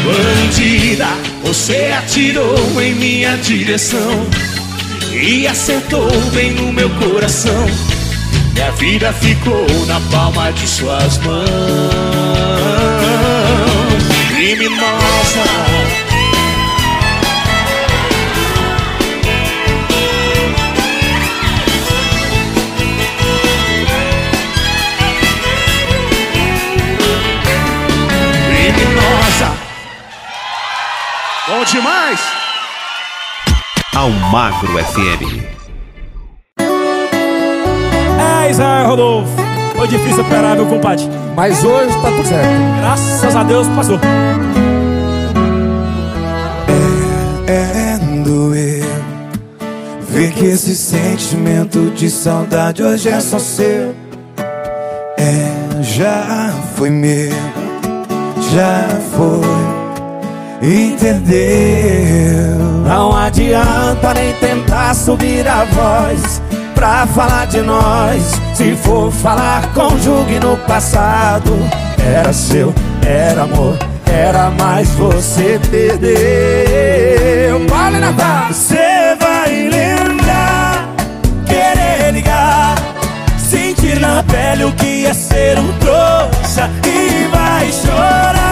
[0.05, 1.07] Bandida,
[1.43, 4.27] você atirou em minha direção
[5.11, 7.65] e acertou bem no meu coração.
[8.53, 11.47] Minha vida ficou na palma de suas mãos.
[14.29, 15.72] Criminosa.
[31.73, 32.19] Demais.
[33.95, 35.43] Almagro FM.
[38.19, 39.31] É, Israel Rodolfo.
[39.75, 41.03] Foi difícil operar, meu compadre.
[41.35, 42.47] Mas hoje tá tudo certo.
[42.79, 43.99] Graças a Deus passou.
[47.47, 48.85] É doer
[50.07, 53.93] Ver que esse sentimento de saudade hoje é só seu
[55.17, 57.31] É, já foi meu
[58.53, 59.72] Já foi
[60.63, 62.57] Entendeu?
[62.87, 66.41] Não adianta nem tentar subir a voz
[66.73, 68.39] Pra falar de nós.
[68.55, 71.51] Se for falar, conjugue no passado
[72.01, 72.73] Era seu,
[73.05, 76.13] era amor Era mais você perdeu.
[77.67, 78.47] Vale Natal!
[78.47, 80.87] Você vai lembrar
[81.45, 82.75] Querer ligar
[83.37, 88.42] Sentir na pele o que é ser um trouxa E vai chorar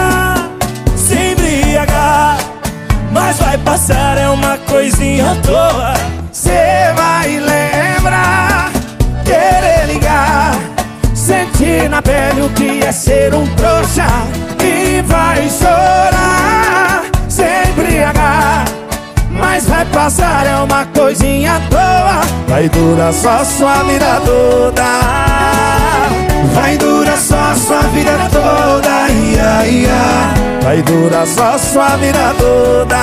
[3.32, 5.94] Mas vai passar, é uma coisinha à toa.
[6.30, 8.70] Cê vai lembrar
[9.24, 10.52] Querer ligar
[11.14, 14.04] Sentir na pele o que é ser um trouxa.
[14.62, 18.66] E vai chorar Se embriagar
[19.42, 22.20] Mas vai passar, é uma coisinha à toa.
[22.48, 24.84] Vai durar só sua vida toda.
[26.54, 29.08] Vai durar só sua vida toda.
[29.10, 30.62] Ia, ia.
[30.62, 32.96] Vai durar só sua vida toda.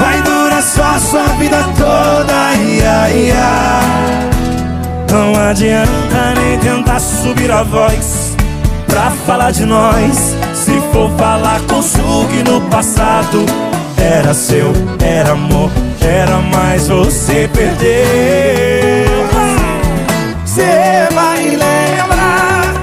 [0.00, 2.54] Vai durar só sua vida toda.
[2.60, 3.80] Ia, ia.
[5.10, 8.34] Não adianta nem tentar subir a voz
[8.88, 10.34] Pra falar de nós.
[10.52, 13.46] Se for falar, conjugue no passado
[14.04, 14.70] Era seu,
[15.02, 17.88] era amor Era mais você perdeu
[20.44, 22.74] Cê vai lembrar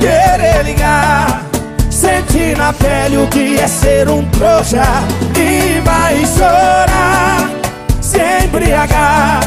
[0.00, 1.42] Querer ligar
[1.88, 4.82] Sentir na pele o que é ser um trouxa
[5.38, 7.48] E vai chorar.
[8.00, 9.40] Se embriagar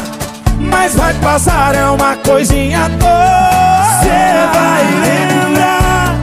[0.62, 4.00] mas vai passar, é uma coisinha à toa.
[4.02, 4.08] Cê
[4.52, 6.14] vai lembrar,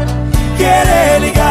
[0.57, 1.46] querer ligar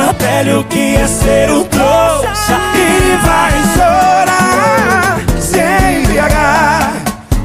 [0.00, 2.56] na pele o que é ser um trouxa.
[2.74, 5.58] E vai chorar, se
[6.00, 6.92] embriagar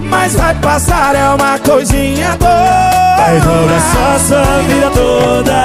[0.02, 5.60] Mas vai passar, é uma coisinha à toa Vai durar só sua vida toda.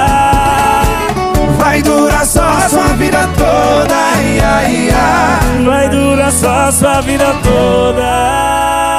[1.57, 3.95] Vai durar só sua vida toda.
[4.23, 5.65] Ia, ia.
[5.65, 8.98] Vai durar só sua vida toda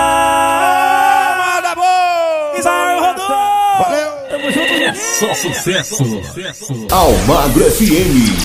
[5.20, 6.02] Só sucesso.
[6.90, 8.40] Almagro FM.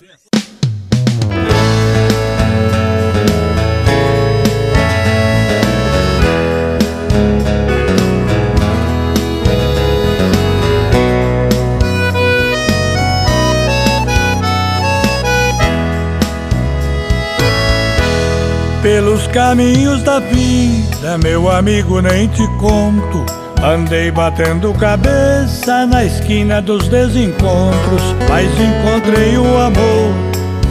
[18.81, 23.34] Pelos caminhos da vida, meu amigo, nem te conto.
[23.63, 30.13] Andei batendo cabeça na esquina dos desencontros, mas encontrei o amor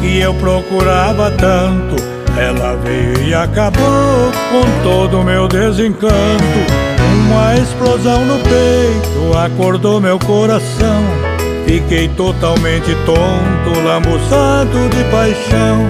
[0.00, 1.96] que eu procurava tanto.
[2.36, 6.12] Ela veio e acabou com todo o meu desencanto.
[7.28, 11.02] Uma explosão no peito acordou meu coração.
[11.66, 15.86] Fiquei totalmente tonto, lambuçado de paixão.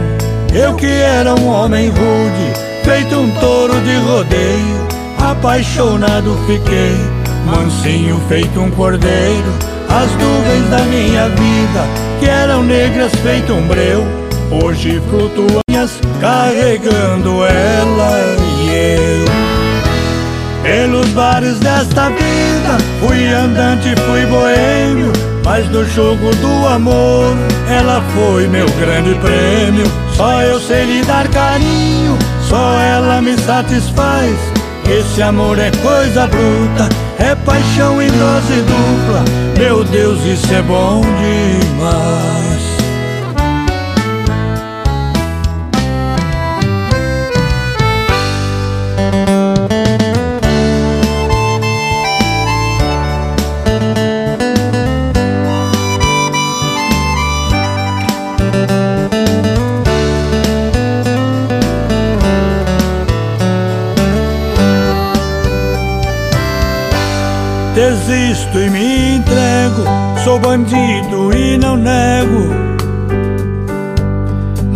[0.55, 4.86] Eu que era um homem rude, feito um touro de rodeio,
[5.31, 6.97] apaixonado fiquei,
[7.47, 9.53] mansinho feito um cordeiro.
[9.89, 11.85] As nuvens da minha vida,
[12.20, 14.05] que eram negras feito um breu,
[14.51, 15.64] hoje flutuam
[16.20, 19.25] carregando ela e eu.
[20.62, 25.12] Pelos bares desta vida, fui andante, fui boêmio,
[25.45, 27.37] mas no jogo do amor,
[27.68, 29.85] ela foi meu grande prêmio.
[30.16, 32.16] Só eu sei lhe dar carinho,
[32.49, 34.53] só ela me satisfaz.
[34.89, 39.24] Esse amor é coisa bruta, é paixão em dose dupla.
[39.59, 42.74] Meu Deus, isso é bom demais.
[68.07, 69.82] Desisto e me entrego,
[70.24, 72.50] sou bandido e não nego.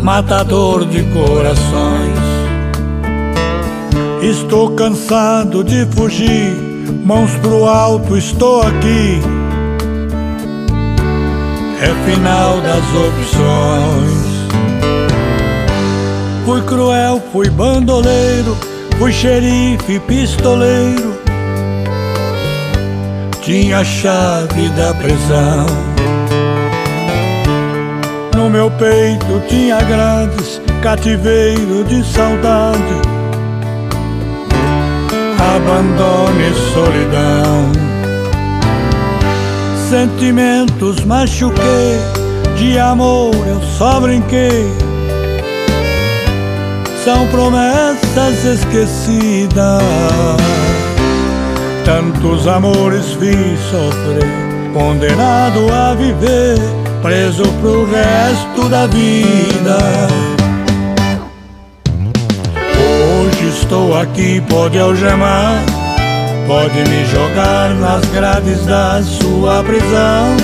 [0.03, 2.19] Matador de corações.
[4.23, 6.57] Estou cansado de fugir,
[7.05, 9.21] mãos pro alto, estou aqui.
[11.83, 14.39] É final das opções.
[16.47, 18.57] Fui cruel, fui bandoleiro,
[18.99, 21.08] fui xerife, pistoleiro.
[23.49, 25.65] Tinha a chave da prisão.
[28.37, 32.79] No meu peito tinha grades, cativeiro de saudade.
[35.57, 37.73] Abandono e solidão.
[39.89, 41.99] Sentimentos machuquei,
[42.55, 44.71] de amor eu só brinquei.
[47.03, 49.83] São promessas esquecidas.
[51.89, 54.23] Tantos amores fiz sofrer,
[54.75, 56.59] condenado a viver,
[57.01, 59.79] preso pro resto da vida.
[62.77, 65.63] Hoje estou aqui, pode algemar,
[66.47, 70.37] pode me jogar nas grades da sua prisão.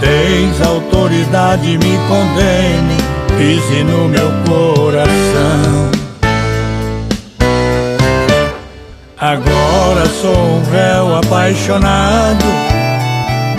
[0.00, 2.96] Tens autoridade, me condene,
[3.38, 5.97] pise no meu coração.
[9.28, 12.46] Agora sou um réu apaixonado.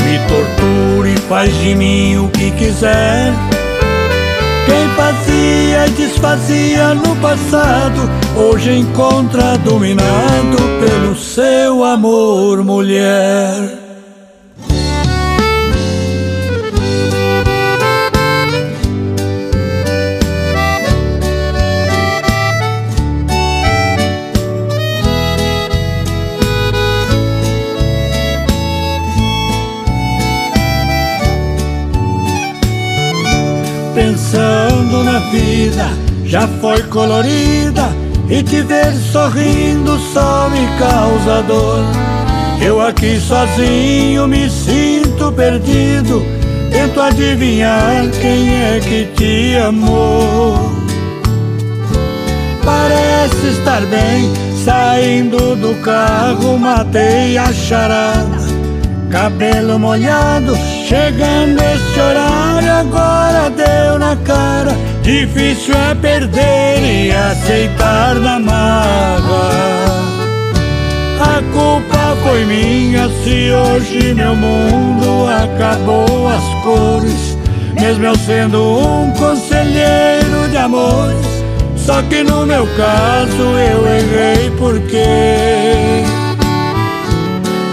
[0.03, 3.31] Me tortura e faz de mim o que quiser.
[4.65, 13.78] Quem fazia e desfazia no passado, hoje encontra dominado pelo seu amor, mulher.
[35.29, 35.87] Vida,
[36.25, 37.89] já foi colorida
[38.29, 41.83] e te ver sorrindo só me causa dor.
[42.61, 46.21] Eu aqui sozinho me sinto perdido,
[46.69, 50.79] tento adivinhar quem é que te amou.
[52.63, 54.31] Parece estar bem,
[54.63, 58.39] saindo do carro, matei a charada.
[59.09, 60.55] Cabelo molhado,
[60.87, 64.77] chegando esse horário, agora deu na cara.
[65.09, 69.49] Difícil é perder e aceitar na mágoa.
[71.19, 77.35] A culpa foi minha se hoje meu mundo acabou as cores.
[77.81, 81.25] Mesmo eu sendo um conselheiro de amores,
[81.75, 86.03] só que no meu caso eu errei porque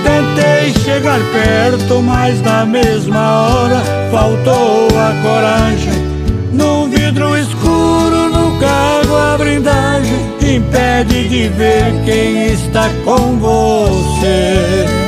[0.03, 6.06] tentei chegar perto, mas na mesma hora faltou a coragem.
[7.17, 15.06] Vidro escuro no carro a blindagem impede de ver quem está com você.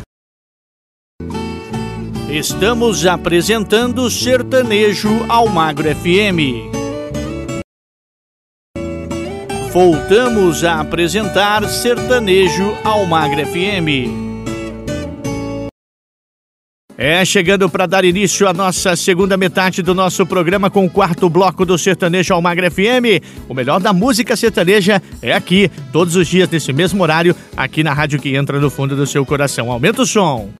[2.30, 6.70] Estamos apresentando Sertanejo Almagro FM.
[9.72, 14.29] Voltamos a apresentar Sertanejo Almagro FM.
[17.02, 21.30] É, chegando para dar início à nossa segunda metade do nosso programa com o quarto
[21.30, 23.24] bloco do Sertanejo Almagra FM.
[23.48, 27.94] O melhor da música sertaneja é aqui, todos os dias nesse mesmo horário, aqui na
[27.94, 29.72] rádio que entra no fundo do seu coração.
[29.72, 30.50] Aumenta o som.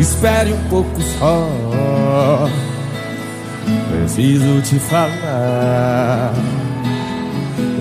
[0.00, 2.48] Espere um pouco só.
[3.90, 6.32] Preciso te falar,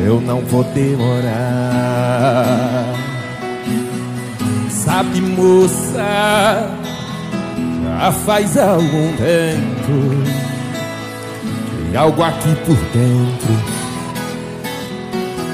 [0.05, 2.13] eu não vou demorar.
[4.69, 6.69] Sabe, moça,
[7.83, 10.23] já faz algum tempo
[11.89, 13.79] que algo aqui por dentro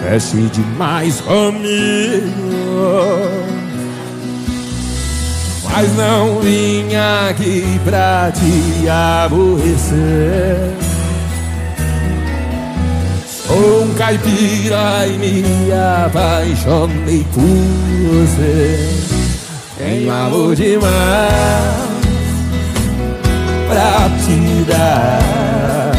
[0.03, 1.65] mexe demais comigo.
[5.77, 10.71] Mas não vim aqui pra te aborrecer.
[13.27, 15.43] Sou um caipira e me
[16.05, 17.41] apaixonei por
[18.09, 18.89] você.
[19.77, 20.85] Tenho amor demais
[23.67, 25.91] pra te dar.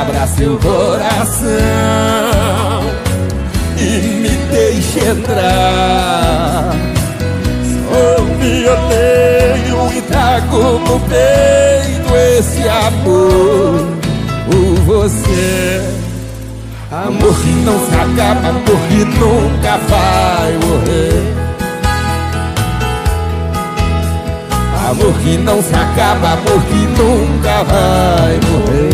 [0.00, 1.50] Abra seu coração
[3.76, 3.82] e
[4.22, 6.93] me deixe entrar.
[8.44, 13.86] Sou violeiro e trago no peito esse amor
[14.44, 15.80] por você.
[16.92, 21.24] Amor que não se acaba, amor que nunca vai morrer.
[24.90, 28.93] Amor que não se acaba, amor que nunca vai morrer.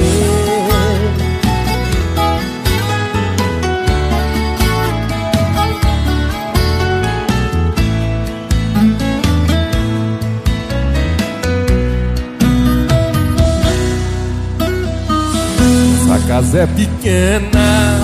[16.41, 18.01] Casa é pequena,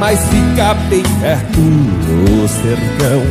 [0.00, 3.22] mas fica bem perto do sertão.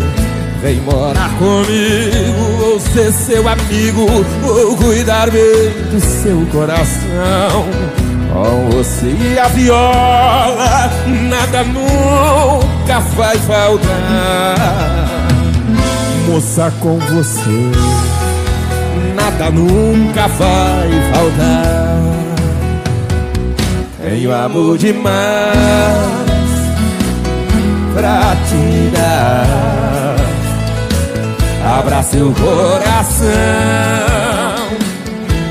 [0.61, 4.07] Vem morar comigo, vou ser seu amigo,
[4.41, 7.65] vou cuidar bem do seu coração.
[8.31, 10.89] Com você e a viola,
[11.29, 14.55] nada nunca vai faltar.
[16.25, 17.71] Moça, com você,
[19.13, 22.38] nada nunca vai faltar.
[24.09, 25.05] Tenho amor demais
[27.93, 30.15] pra te dar.
[31.77, 33.29] Abra seu coração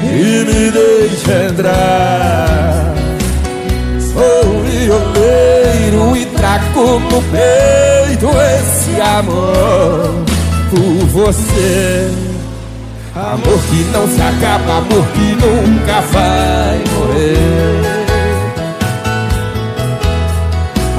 [0.02, 2.94] e me deixe entrar.
[4.12, 8.28] Sou violeiro e trago no peito
[8.58, 10.24] esse amor
[10.68, 12.10] por você.
[13.14, 17.97] Amor que não se acaba, amor que nunca vai morrer.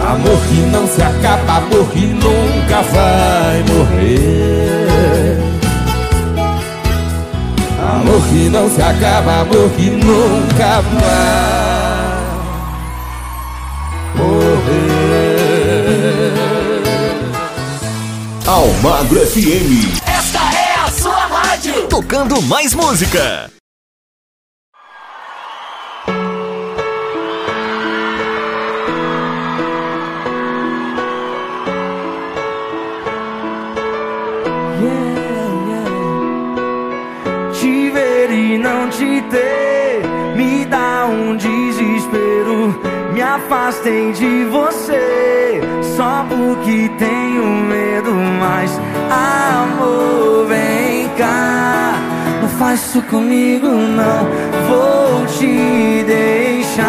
[0.10, 5.38] Amor que não se acaba, amor que nunca vai morrer.
[7.80, 12.10] Amor que não se acaba, amor que nunca vai
[14.16, 14.74] morrer.
[18.48, 19.94] Almagro FM.
[20.08, 21.88] Esta é a sua rádio.
[21.88, 23.52] Tocando mais música.
[43.50, 45.60] Afastei de você
[45.98, 48.14] só porque tenho medo.
[48.14, 48.80] Mas
[49.10, 51.96] amor, vem cá,
[52.42, 54.28] não faz isso comigo, não.
[54.70, 56.88] Vou te deixar.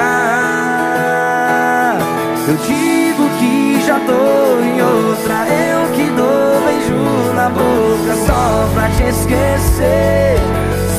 [2.46, 8.88] Eu digo que já tô em outra, eu que dou beijo na boca só pra
[8.90, 10.36] te esquecer,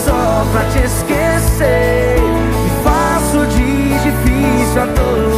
[0.04, 2.20] só pra te esquecer.
[2.64, 4.42] Me faço de difícil
[4.96, 5.31] toa, mas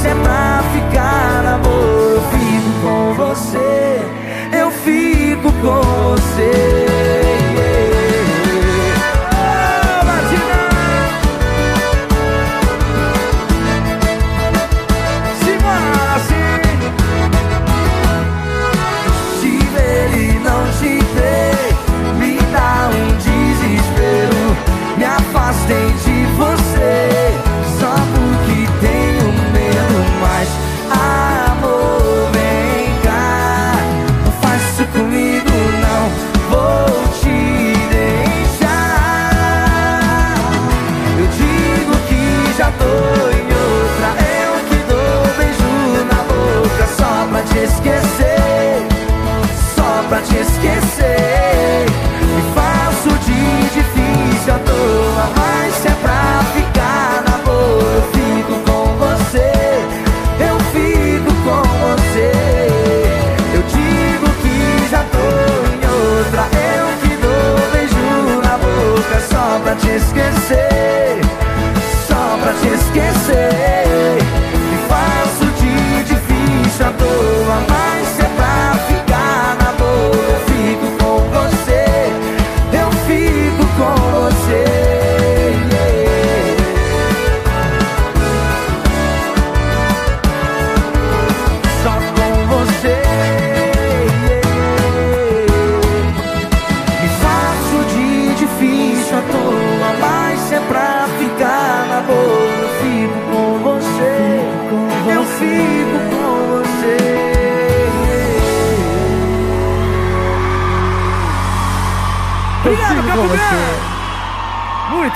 [0.00, 4.00] se é pra ficar boa, eu fico com você,
[4.58, 6.89] eu fico com você.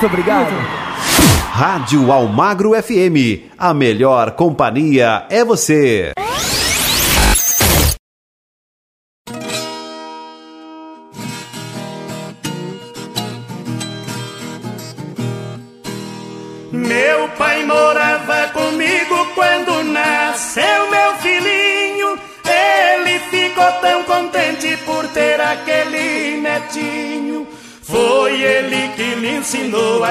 [0.05, 0.53] Muito obrigado.
[1.51, 3.49] Rádio Almagro FM.
[3.57, 6.13] A melhor companhia é você.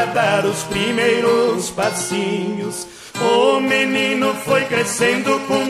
[0.06, 2.86] Dar os primeiros passinhos.
[3.20, 5.63] O menino foi crescendo com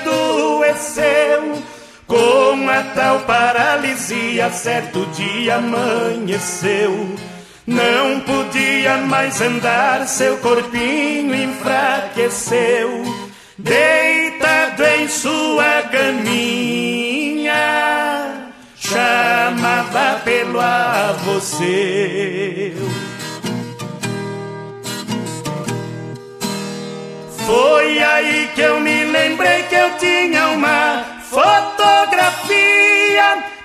[0.00, 1.62] adoeceu.
[2.06, 7.14] Com a tal paralisia, certo dia amanheceu.
[7.66, 13.04] Não podia mais andar, seu corpinho enfraqueceu.
[13.58, 17.52] Deitado em sua caminha,
[18.76, 23.18] chamava pelo avô seu.
[27.44, 28.77] Foi aí que eu
[29.98, 32.58] tinha uma fotografia.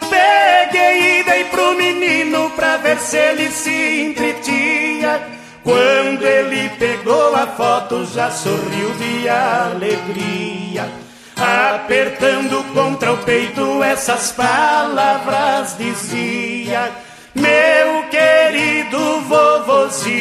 [0.09, 5.21] Peguei e dei pro menino pra ver se ele se entretia.
[5.63, 10.91] Quando ele pegou a foto, já sorriu de alegria.
[11.35, 16.91] Apertando contra o peito essas palavras dizia:
[17.33, 20.13] Meu querido vovozinho,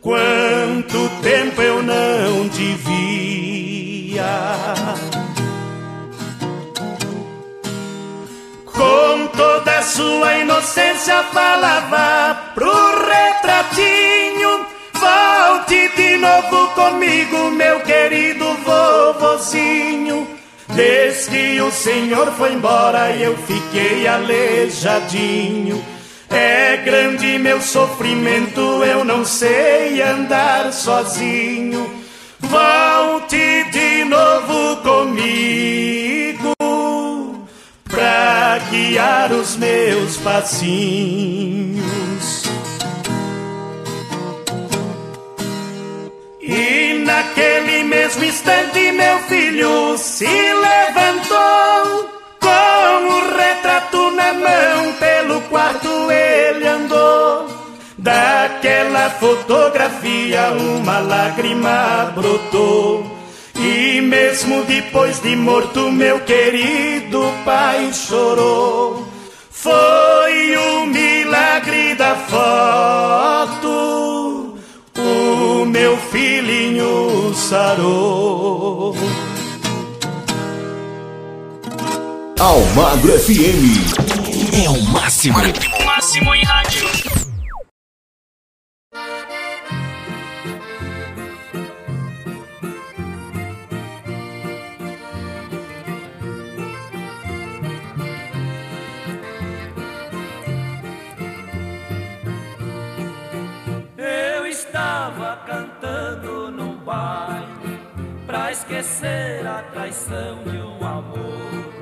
[0.00, 2.74] quanto tempo eu não te
[4.22, 4.94] via.
[8.64, 12.72] Com toda a sua inocência falava pro
[13.06, 20.28] retratinho Volte de novo comigo, meu querido vovozinho.
[20.68, 25.84] Desde que o senhor foi embora eu fiquei aleijadinho
[26.30, 32.01] É grande meu sofrimento, eu não sei andar sozinho
[32.42, 36.52] Volte de novo comigo
[37.84, 41.82] pra guiar os meus passinhos.
[46.40, 52.08] E naquele mesmo instante, meu filho se levantou
[52.40, 54.61] com o retrato na mão,
[58.62, 63.04] Daquela fotografia, uma lágrima brotou.
[63.56, 69.04] E mesmo depois de morto, meu querido pai chorou.
[69.50, 73.68] Foi o milagre da foto,
[74.96, 78.94] o meu filhinho sarou.
[82.38, 84.62] Almagro FM.
[84.64, 85.38] É o máximo.
[85.84, 87.01] Máximo em rádio.
[108.82, 111.72] Esquecer a traição de um amor.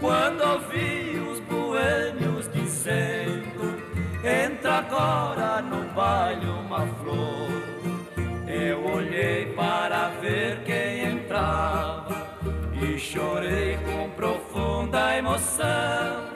[0.00, 3.80] Quando ouvi os boêmios dizendo:
[4.24, 7.62] Entra agora no baile uma flor.
[8.48, 12.38] Eu olhei para ver quem entrava
[12.82, 16.34] e chorei com profunda emoção.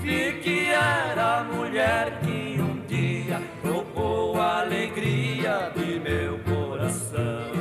[0.00, 7.57] Vi que era a mulher que um dia roubou a alegria de meu coração.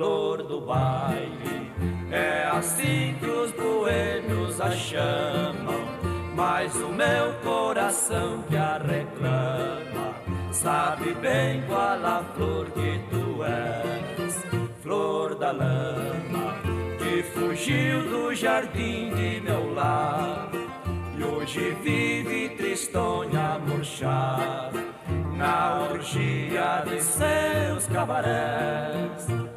[0.00, 1.70] Flor do baile,
[2.10, 5.78] é assim que os boêmios a chamam.
[6.34, 10.14] Mas o meu coração que a reclama
[10.52, 14.42] sabe bem qual a flor que tu és,
[14.82, 16.54] flor da lama
[16.96, 20.48] que fugiu do jardim de meu lar
[21.14, 24.70] e hoje vive tristonha murchar
[25.36, 29.49] na orgia de seus cabarés.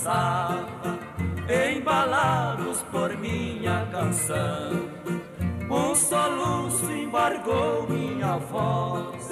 [0.00, 0.98] Dançava,
[1.76, 4.88] embalados por minha canção.
[5.70, 9.28] Um soluço embargou minha voz,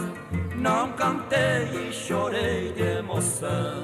[0.55, 3.83] não cantei e chorei de emoção.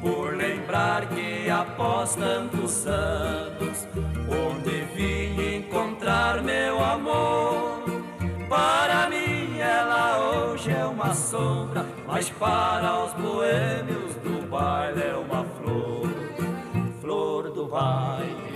[0.00, 3.86] Por lembrar que após tantos anos,
[4.28, 7.82] onde vim encontrar meu amor,
[8.48, 14.11] para mim ela hoje é uma sombra, mas para os boêmios
[14.52, 16.08] baile é uma flor,
[17.00, 18.52] flor do baile.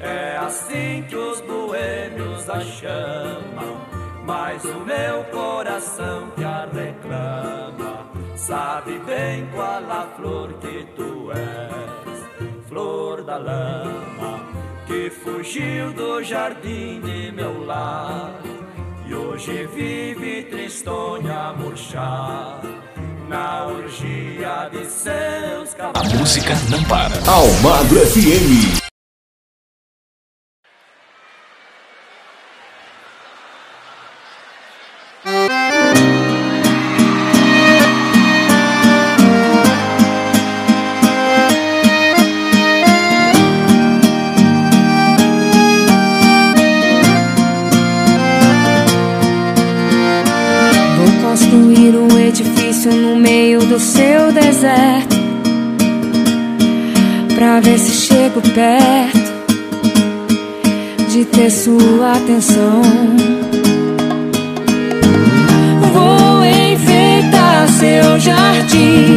[0.00, 3.76] É assim que os boêmios a chamam,
[4.24, 8.06] mas o meu coração que a reclama,
[8.36, 14.38] sabe bem qual a flor que tu és, flor da lama,
[14.86, 18.40] que fugiu do jardim de meu lar.
[19.06, 22.83] E hoje vive tristonha a murchar
[23.28, 26.12] na orgia de seus A cavalos.
[26.14, 27.14] música não para.
[27.30, 28.83] Almagro FM.
[54.64, 55.16] Deserto
[57.34, 59.34] Pra ver se chego perto
[61.10, 62.82] De ter sua atenção.
[65.92, 69.16] Vou enfeitar seu jardim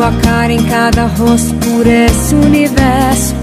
[0.00, 3.34] sua cara em cada rosto por esse universo.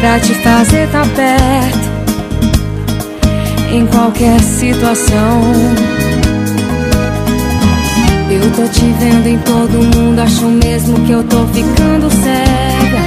[0.00, 1.88] Pra te fazer tá perto
[3.72, 5.40] Em qualquer situação.
[8.30, 13.02] Eu tô te vendo em todo mundo Acho mesmo que eu tô ficando cega.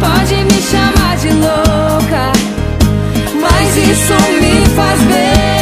[0.00, 2.32] Pode me chamar de louca
[3.40, 5.61] Mas isso me faz bem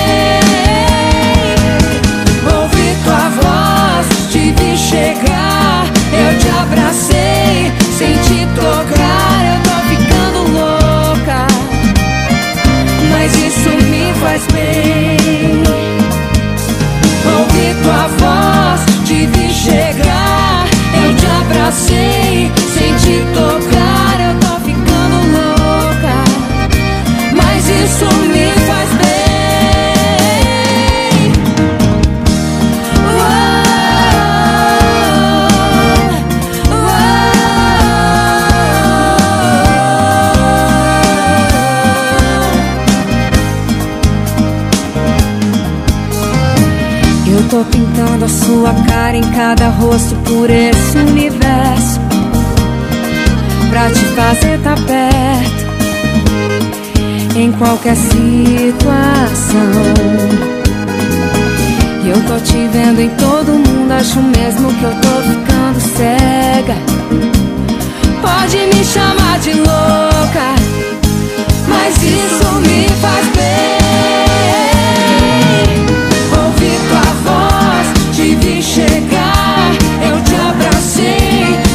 [4.80, 5.84] chegar.
[6.12, 11.46] Eu te abracei, sem te tocar Eu tô ficando louca.
[13.12, 15.62] Mas isso me faz bem.
[17.38, 18.19] Ouvi tua voz,
[48.30, 52.00] sua cara em cada rosto por esse universo.
[53.68, 55.66] Pra te fazer tá perto
[57.36, 58.20] Em qualquer situação.
[62.04, 66.76] E eu tô te vendo em todo mundo Acho mesmo que eu tô ficando cega.
[68.20, 70.54] Pode me chamar de louca
[71.68, 73.69] Mas isso me faz bem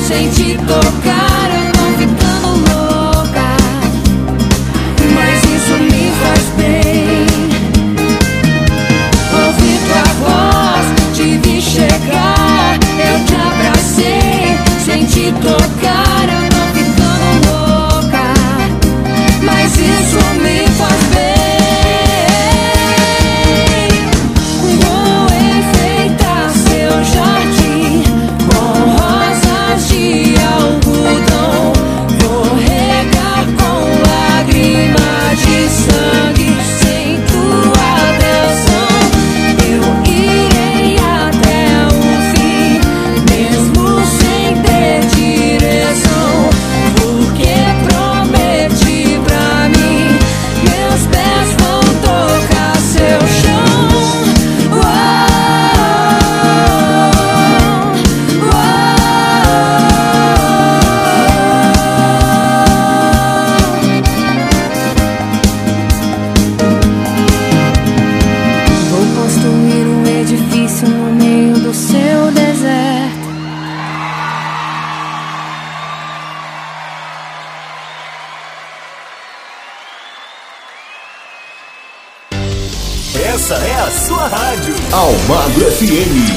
[0.07, 3.57] te tocar Eu tô ficando louca.
[5.15, 7.25] Mas isso me faz bem.
[9.33, 16.04] Ouvi tua voz, te vi chegar Eu te abracei, sem te tocar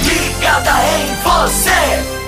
[0.04, 2.18] Ligada em você.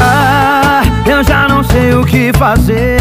[0.00, 2.93] Ah, eu já não sei o que fazer.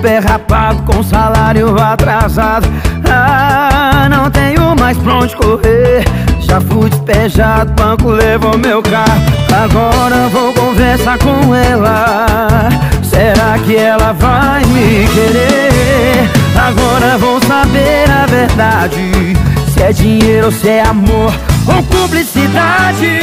[0.00, 2.68] Pé rapado com salário atrasado.
[3.08, 6.04] Ah, não tenho mais pra onde correr.
[6.40, 9.20] Já fui despejado, banco levou meu carro.
[9.52, 12.68] Agora vou conversar com ela.
[13.02, 16.30] Será que ela vai me querer?
[16.56, 19.36] Agora vou saber a verdade.
[19.72, 21.32] Se é dinheiro ou se é amor
[21.66, 23.20] ou cumplicidade.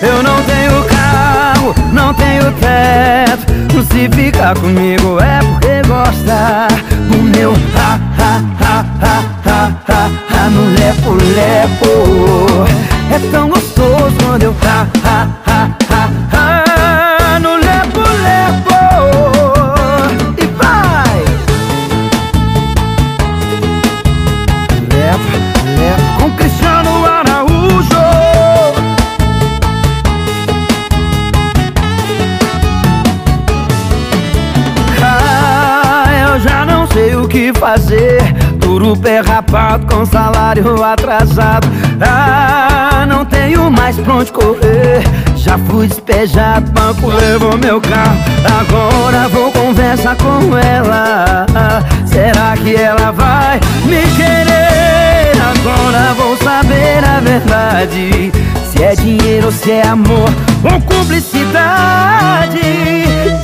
[0.00, 3.52] Eu não tenho carro, não tenho teto.
[3.92, 6.68] Se ficar comigo é porque gosta
[7.10, 12.66] do meu ha ha ha ha ha ha ha no lepo lepo.
[13.12, 16.71] É tão gostoso quando eu ha ha ha ha ha
[37.72, 38.20] fazer.
[39.00, 41.66] Pé rapado com salário atrasado.
[42.00, 45.02] Ah, não tenho mais pra onde correr.
[45.36, 48.16] Já fui despejado, banco levou meu carro.
[48.60, 51.46] Agora vou conversar com ela.
[52.04, 55.32] Será que ela vai me querer?
[55.40, 58.30] Agora vou saber a verdade.
[58.70, 60.28] Se é dinheiro ou se é amor
[60.62, 62.60] ou cumplicidade.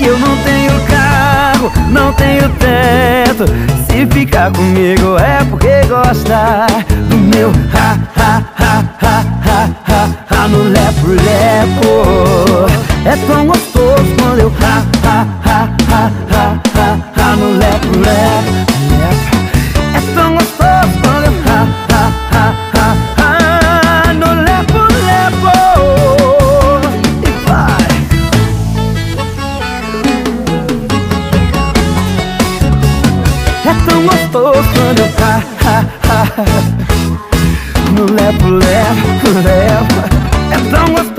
[0.00, 3.44] Eu não tenho carro, não tenho teto.
[3.86, 6.66] Se ficar comigo é porque gosta
[7.08, 12.68] do meu ha ha ha ha ha ha ha no lepo lepo.
[13.06, 14.97] É tão gostoso quando eu ha
[15.98, 18.52] ha ha ha no lepo lepo
[19.00, 19.32] lepo.
[19.94, 21.60] É tão gostoso quando eu ha
[22.32, 22.44] ha
[23.16, 25.52] ha no lepo lepo.
[27.26, 27.88] E vai.
[33.64, 35.34] É tão gostoso quando eu ha
[35.64, 35.76] ha
[36.08, 36.20] ha
[37.92, 39.98] no lepo lepo lepo.
[40.50, 41.17] É tão gostoso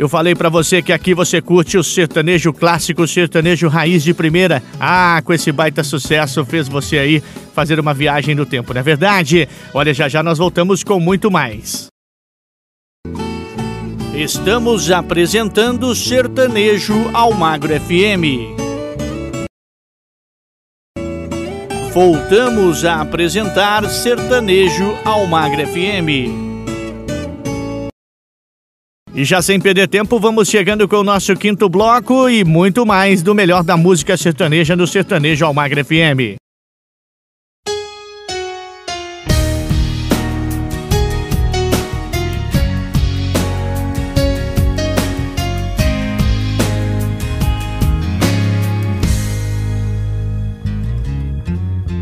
[0.00, 4.14] Eu falei pra você que aqui você curte o sertanejo clássico, o sertanejo raiz de
[4.14, 4.62] primeira.
[4.80, 7.22] Ah, com esse baita sucesso fez você aí
[7.54, 9.46] fazer uma viagem no tempo, não é verdade?
[9.74, 11.88] Olha, já já nós voltamos com muito mais.
[14.14, 18.56] Estamos apresentando Sertanejo Almagro FM.
[21.92, 26.49] Voltamos a apresentar Sertanejo Almagro FM.
[29.12, 33.22] E já sem perder tempo, vamos chegando com o nosso quinto bloco e muito mais
[33.22, 36.38] do melhor da música sertaneja no Sertanejo Almagro FM.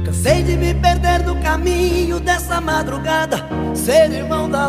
[0.05, 4.69] Cansei de me perder no caminho dessa madrugada Ser irmão da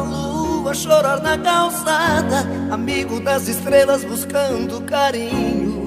[0.69, 5.79] lua, chorar na calçada Amigo das estrelas buscando carinho.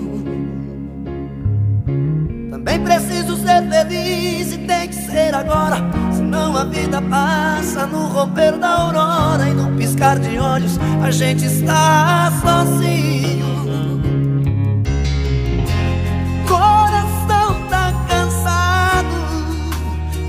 [2.50, 5.76] Também preciso ser feliz e tem que ser agora
[6.12, 11.44] Senão a vida passa no romper da aurora E no piscar de olhos a gente
[11.44, 13.42] está sozinho.
[16.46, 19.16] Coração tá cansado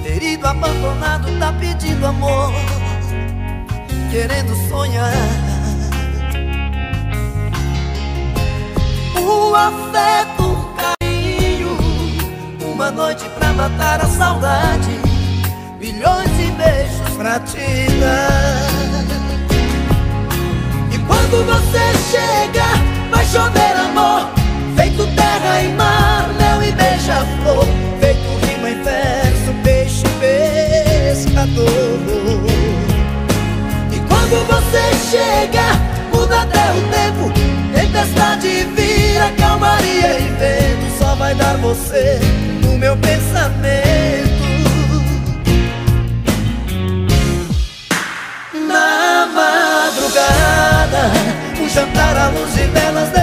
[0.03, 2.72] Ferido, abandonado, tá pedindo amor
[4.13, 5.11] Querendo sonhar.
[9.19, 11.75] O afeto, o carinho
[12.71, 14.99] Uma noite pra matar a saudade
[15.79, 18.69] Milhões de beijos pra te dar.
[20.91, 21.81] E quando você
[22.11, 22.67] chega
[23.09, 24.29] Vai chover amor
[24.75, 27.65] Feito terra e mar, mel e beija-flor
[27.99, 32.12] Feito rima e verso, peixe e pescador
[34.73, 35.61] você chega,
[36.11, 37.31] muda até o tempo.
[37.75, 40.97] Tempestade vira calmaria e vento.
[40.97, 42.19] Só vai dar você
[42.63, 44.33] no meu pensamento.
[48.67, 51.11] Na madrugada,
[51.61, 53.22] um jantar à luz de velas.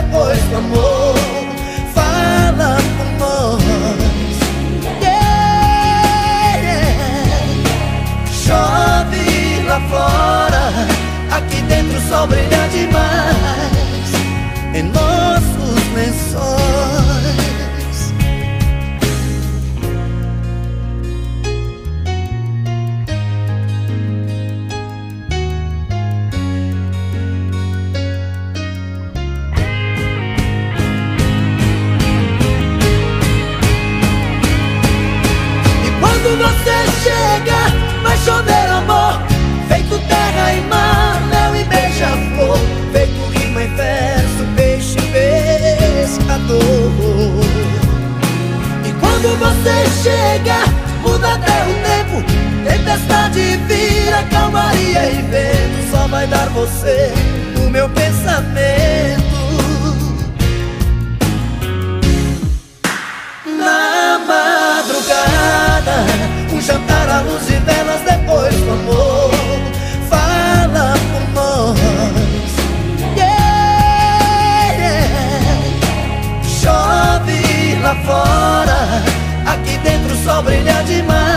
[54.30, 57.12] Calmaria e vento, só vai dar você
[57.56, 59.30] no meu pensamento.
[63.44, 66.06] Na madrugada,
[66.52, 69.30] um jantar à luz e velas depois do amor.
[70.08, 71.78] Fala por nós.
[73.16, 75.60] Yeah, yeah.
[76.42, 79.02] Chove lá fora,
[79.52, 81.29] aqui dentro o sol brilha demais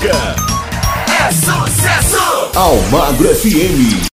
[0.00, 0.34] música.
[1.06, 2.50] É sucesso.
[2.56, 4.08] Almagro FM.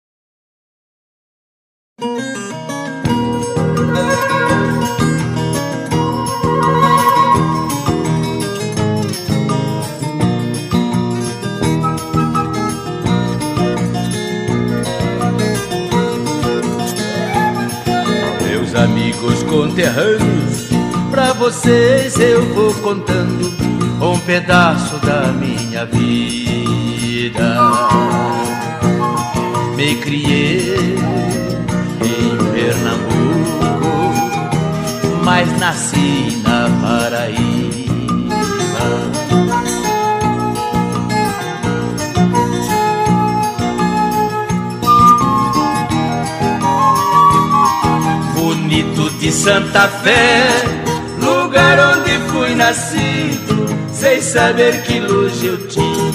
[18.43, 20.53] Meus amigos conterrâneos,
[21.45, 23.53] vocês eu vou contando
[24.01, 27.59] um pedaço da minha vida.
[29.77, 30.97] Me criei
[32.01, 34.15] em Pernambuco,
[35.23, 37.85] mas nasci na Paraíba.
[48.35, 50.84] Bonito de Santa Fé,
[51.55, 56.12] lugar onde fui nascido, sem saber que luz eu tinha,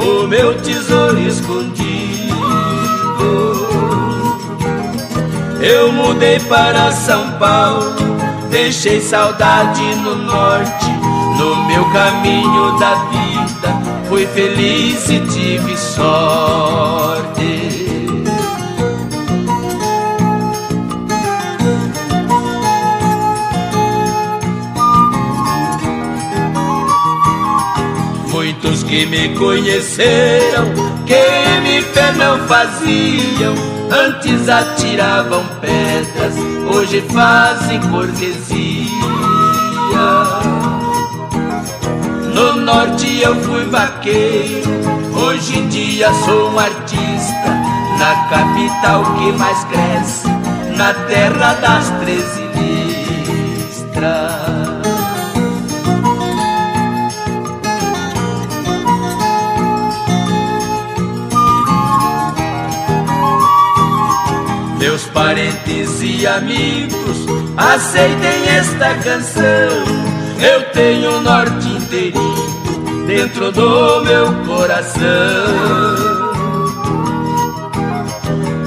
[0.00, 1.92] o meu tesouro escondido.
[5.60, 7.94] Eu mudei para São Paulo,
[8.50, 10.90] deixei saudade no norte,
[11.38, 17.51] no meu caminho da vida, fui feliz e tive sorte.
[28.92, 30.66] Que me conheceram,
[31.06, 33.54] que me fé não faziam,
[33.90, 36.34] antes atiravam pedras,
[36.70, 38.90] hoje fazem cortesia.
[42.34, 44.70] No norte eu fui vaqueiro,
[45.16, 47.48] hoje em dia sou um artista,
[47.98, 50.28] na capital que mais cresce,
[50.76, 52.42] na terra das treze
[53.56, 54.41] listras.
[65.12, 67.26] Parentes e amigos,
[67.56, 69.42] aceitem esta canção.
[70.40, 75.02] Eu tenho o norte inteirinho dentro do meu coração.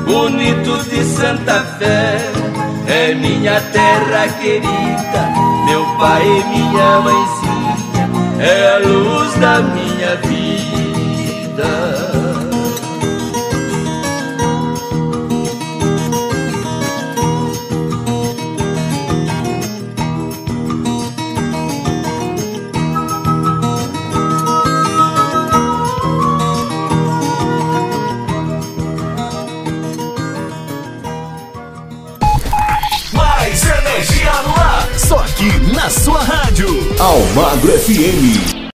[0.06, 2.18] Bonito de Santa Fé,
[2.88, 5.46] é minha terra querida.
[5.66, 8.10] Meu pai e minha mãezinha,
[8.40, 12.15] é a luz da minha vida.
[37.06, 38.65] Almagro FM.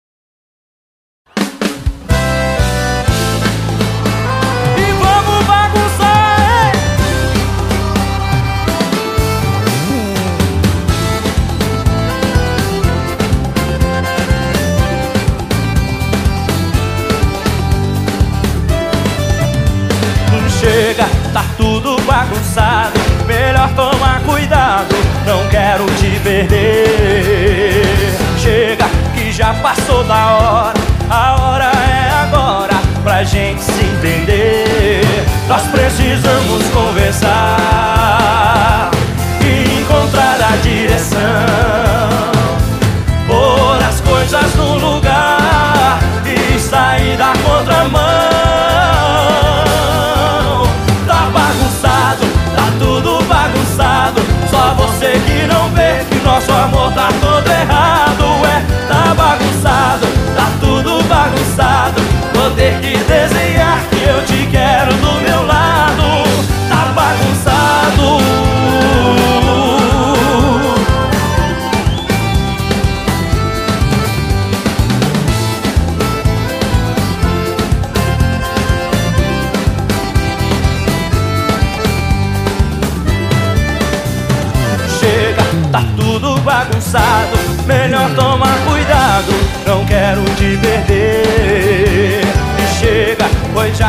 [35.52, 37.81] Nós precisamos conversar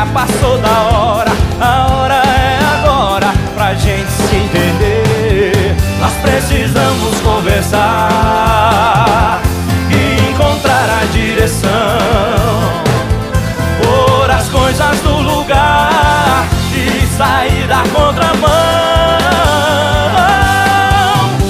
[0.03, 1.31] já passou da hora.
[1.59, 5.75] A hora é agora pra gente se entender.
[5.99, 7.81] Nós precisamos conversar
[9.89, 11.69] e encontrar a direção.
[13.81, 18.49] Pôr as coisas no lugar e sair da contramão.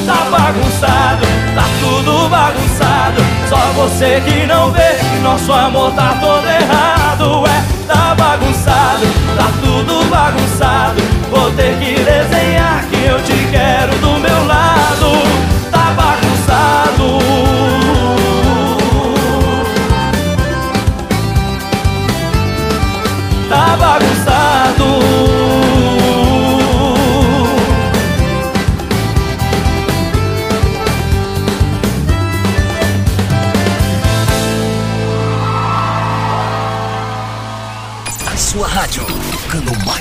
[0.06, 1.26] Tá bagunçado,
[1.56, 3.24] tá tudo bagunçado.
[3.50, 7.48] Só você que não vê que nosso amor tá todo errado.
[7.48, 7.73] É,
[9.04, 11.02] bagunçado, tá tudo bagunçado.
[11.30, 15.62] Vou ter que desenhar que eu te quero do meu lado.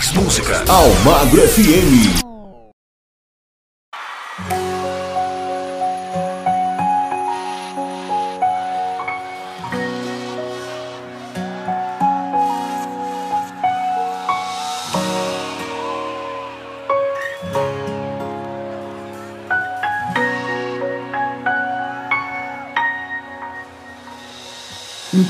[0.03, 0.65] Mais música.
[0.69, 2.23] Almagro FM.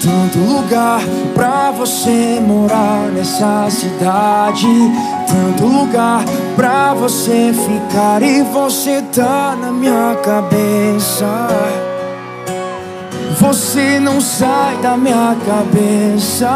[0.03, 1.01] Tanto lugar
[1.35, 4.66] pra você morar nessa cidade.
[5.27, 6.24] Tanto lugar
[6.55, 11.49] pra você ficar e você tá na minha cabeça.
[13.39, 16.49] Você não sai da minha cabeça.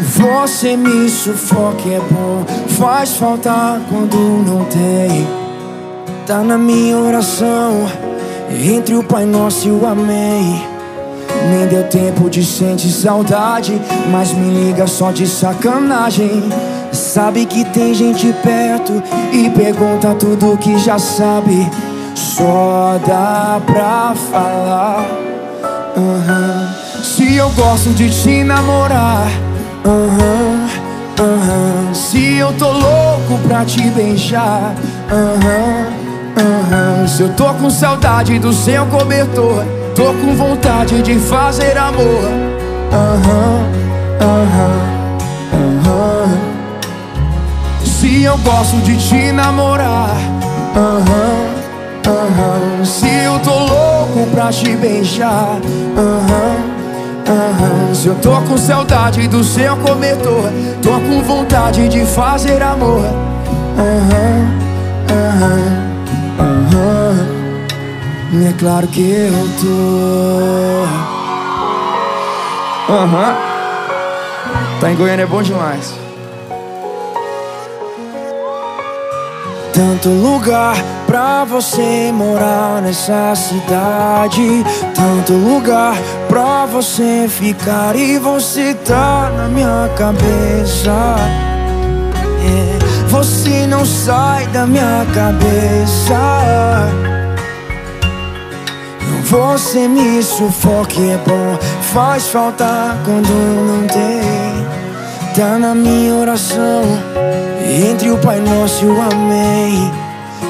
[0.00, 2.44] Você me sufoca, é bom.
[2.78, 5.26] Faz falta quando não tem.
[6.26, 7.88] Tá na minha oração.
[8.50, 10.77] Entre o Pai Nosso e o Amém.
[11.50, 13.80] Nem deu tempo de sentir saudade.
[14.10, 16.42] Mas me liga só de sacanagem.
[16.92, 19.02] Sabe que tem gente perto
[19.32, 21.70] e pergunta tudo que já sabe.
[22.14, 25.06] Só dá pra falar.
[25.96, 26.74] aham.
[27.02, 29.28] Se eu gosto de te namorar.
[29.84, 30.68] aham,
[31.20, 31.94] aham.
[31.94, 34.74] Se eu tô louco pra te beijar.
[37.06, 39.64] Se eu tô com saudade do seu cobertor,
[39.98, 42.22] tô com vontade de fazer amor.
[42.92, 43.66] Aham,
[44.20, 44.98] aham.
[47.84, 50.16] Se eu gosto de te namorar.
[50.76, 51.48] Aham.
[52.84, 55.58] Se eu tô louco pra te beijar.
[55.96, 56.78] Aham.
[57.92, 60.44] Se eu tô com saudade do seu cobertor,
[60.80, 63.02] tô com vontade de fazer amor.
[68.32, 70.84] Aham, é claro que eu tô.
[72.92, 73.36] Aham,
[74.80, 75.94] tá em Goiânia é bom demais.
[79.72, 80.76] Tanto lugar
[81.06, 84.64] pra você morar nessa cidade.
[84.94, 85.94] Tanto lugar
[86.28, 91.16] pra você ficar e você tá na minha cabeça.
[92.44, 92.78] É,
[93.08, 96.18] Você não sai da minha cabeça.
[99.30, 101.58] Você me sufoca e é bom.
[101.92, 104.66] Faz falta quando não tem.
[105.34, 106.82] Tá na minha oração.
[107.68, 109.92] Entre o Pai Nosso e o Amém.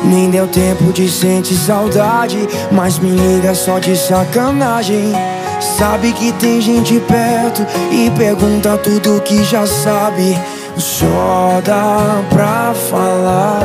[0.04, 2.38] Nem deu tempo de sentir saudade
[2.70, 5.12] Mas me liga só de sacanagem.
[5.76, 10.38] Sabe que tem gente perto E pergunta tudo que já sabe.
[10.76, 13.64] Só dá pra falar.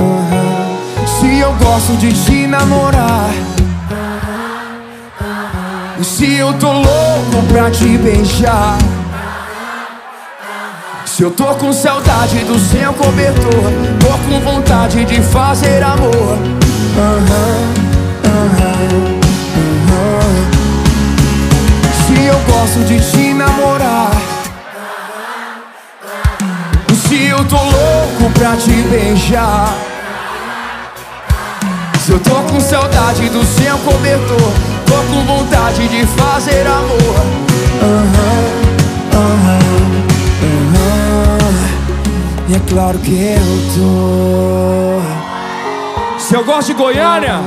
[0.00, 1.06] Uhum.
[1.06, 3.47] Se eu gosto de te namorar
[6.02, 8.78] se eu tô louco pra te beijar
[11.04, 13.64] Se eu tô com saudade do seu cobertor
[13.98, 16.38] Tô com vontade de fazer amor.
[22.06, 24.12] Se eu gosto de te namorar
[27.08, 29.74] Se eu tô louco pra te beijar
[32.04, 36.98] Se eu tô com saudade do seu cobertor Tô com vontade de fazer amor.
[37.82, 38.48] Uhum,
[39.14, 39.58] uhum,
[40.42, 41.48] uhum.
[42.48, 43.46] E é claro que eu
[43.76, 45.00] tô.
[46.18, 47.40] Se eu gosto de Goiânia?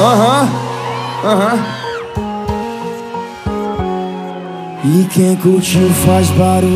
[0.00, 0.48] Aham,
[1.24, 1.58] aham.
[4.84, 6.68] E quem curtiu faz barulho.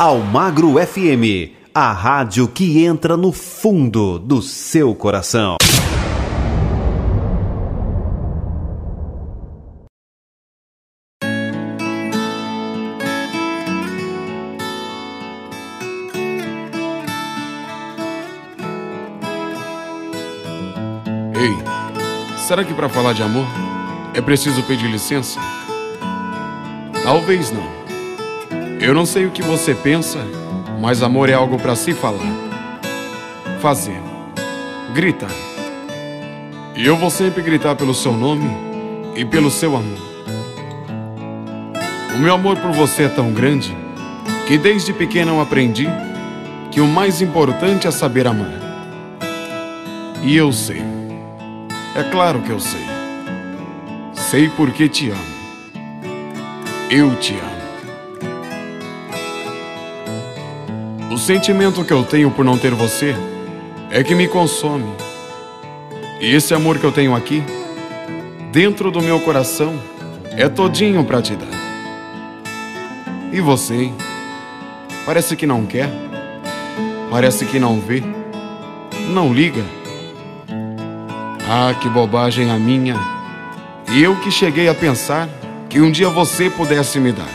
[0.00, 5.56] Almagro FM a rádio que entra no fundo do seu coração.
[21.32, 23.46] Ei, será que para falar de amor
[24.14, 25.38] é preciso pedir licença?
[27.04, 27.78] Talvez não.
[28.80, 30.18] Eu não sei o que você pensa
[30.80, 32.32] mas amor é algo para se falar,
[33.60, 34.00] fazer,
[34.94, 35.30] gritar.
[36.76, 38.48] E eu vou sempre gritar pelo seu nome
[39.16, 40.08] e pelo seu amor.
[42.14, 43.76] O meu amor por você é tão grande
[44.46, 45.88] que desde pequeno eu aprendi
[46.70, 48.68] que o mais importante é saber amar.
[50.22, 50.82] E eu sei.
[51.94, 52.86] É claro que eu sei.
[54.12, 55.38] Sei porque te amo.
[56.90, 57.57] Eu te amo.
[61.18, 63.12] O sentimento que eu tenho por não ter você
[63.90, 64.86] é que me consome.
[66.20, 67.42] E esse amor que eu tenho aqui,
[68.52, 69.74] dentro do meu coração,
[70.36, 71.48] é todinho para te dar.
[73.32, 73.90] E você?
[75.04, 75.90] Parece que não quer,
[77.10, 78.00] parece que não vê,
[79.10, 79.64] não liga.
[81.50, 82.94] Ah, que bobagem a minha.
[83.90, 85.28] E eu que cheguei a pensar
[85.68, 87.28] que um dia você pudesse me dar.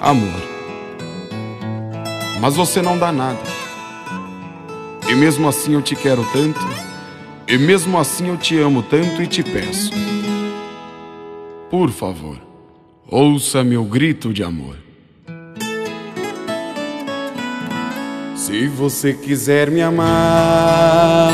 [0.00, 0.51] Amor
[2.42, 3.38] mas você não dá nada.
[5.08, 6.58] E mesmo assim eu te quero tanto,
[7.46, 9.92] e mesmo assim eu te amo tanto e te peço.
[11.70, 12.36] Por favor,
[13.08, 14.76] ouça meu grito de amor.
[18.34, 21.30] Se você quiser me amar,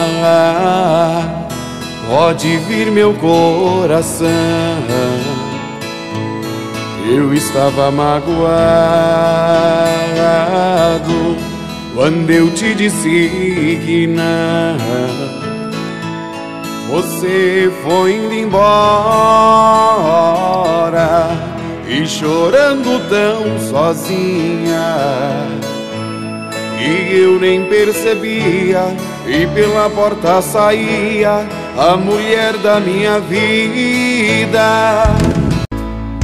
[2.06, 4.28] pode vir meu coração.
[7.10, 10.07] Eu estava magoado
[11.98, 14.78] quando eu te disse que não.
[16.88, 18.58] Você foi indo embora
[21.88, 24.94] e chorando tão sozinha.
[26.80, 28.84] E eu nem percebia,
[29.26, 31.46] e pela porta saía
[31.76, 35.02] a mulher da minha vida.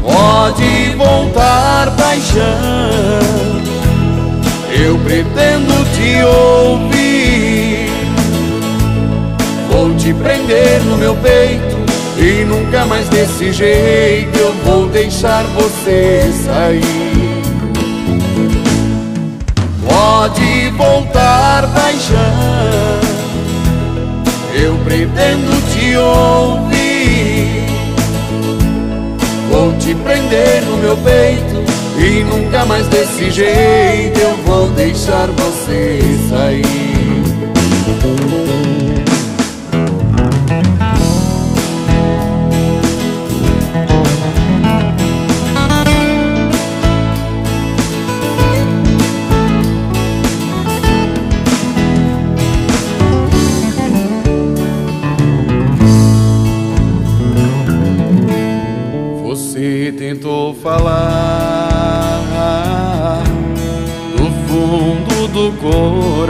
[0.01, 3.74] Pode voltar, paixão
[4.85, 7.89] eu pretendo te ouvir.
[9.71, 11.77] Vou te prender no meu peito
[12.19, 17.43] e nunca mais desse jeito eu vou deixar você sair.
[19.89, 22.19] Pode voltar, paixão.
[24.55, 27.65] Eu pretendo te ouvir.
[29.51, 31.65] Vou te prender no meu peito
[31.99, 36.75] e nunca mais desse jeito eu vou deixar você sair.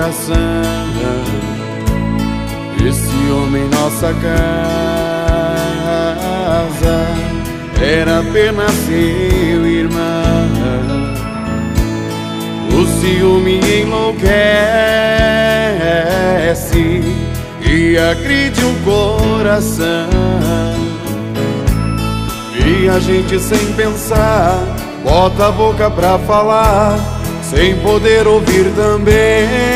[0.05, 0.35] Coração.
[2.93, 4.35] ciúme em nossa casa
[7.83, 10.05] era apenas seu irmão.
[12.71, 14.25] O ciúme enlouquece
[17.67, 20.11] e agride o coração.
[22.67, 24.59] E a gente sem pensar,
[25.03, 26.99] bota a boca pra falar,
[27.43, 29.74] sem poder ouvir também.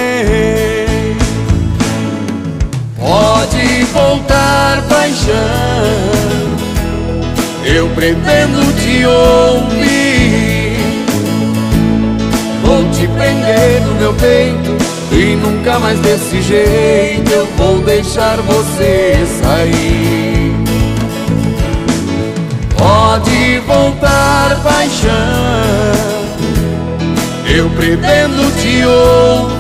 [3.19, 5.35] Pode voltar, paixão.
[7.65, 10.79] Eu pretendo te ouvir.
[12.63, 14.77] Vou te prender no meu peito
[15.11, 20.55] e nunca mais desse jeito eu vou deixar você sair.
[22.77, 25.11] Pode voltar, paixão.
[27.49, 29.58] Eu pretendo te ouvir.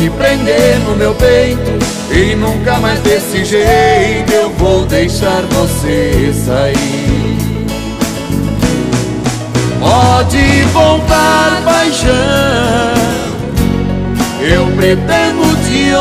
[0.00, 1.78] Te prender no meu peito
[2.10, 7.36] e nunca mais desse jeito eu vou deixar você sair.
[9.78, 12.14] Pode voltar, paixão.
[14.40, 15.92] Eu pretendo te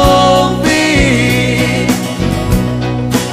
[0.47, 1.87] ouvir.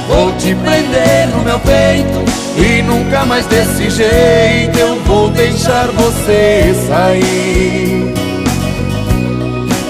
[0.09, 2.25] Vou te prender no meu peito
[2.57, 8.26] e nunca mais desse jeito eu vou deixar você sair.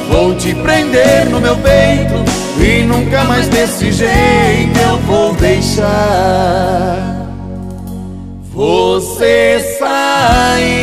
[0.09, 2.23] Vou te prender no meu peito
[2.63, 7.17] e nunca mais desse jeito eu vou deixar
[8.53, 10.76] você sair.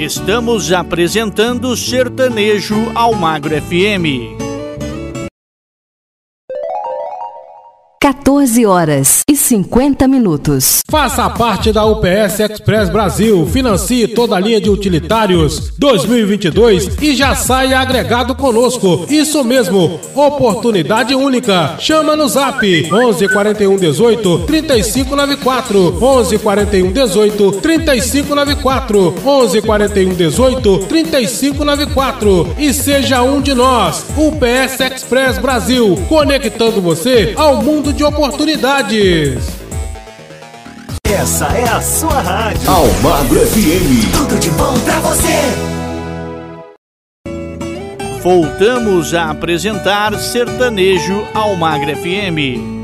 [0.00, 4.49] Estamos apresentando Sertanejo Almagro FM.
[8.02, 10.80] 14 horas e 50 minutos.
[10.90, 13.46] Faça parte da UPS Express Brasil.
[13.52, 19.04] Financie toda a linha de utilitários 2022 e já saia agregado conosco.
[19.10, 21.76] Isso mesmo, oportunidade única.
[21.78, 30.14] Chama no zap 11 41 18 35 94 11 41 18 35 94 11 41
[30.14, 34.06] 18 35 94 e seja um de nós.
[34.16, 39.60] UPS Express Brasil, conectando você ao mundo de oportunidades.
[41.04, 42.70] Essa é a sua rádio.
[42.70, 44.12] Almagro FM.
[44.12, 45.80] Tudo de bom pra você.
[48.22, 52.79] Voltamos a apresentar Sertanejo Almagra FM.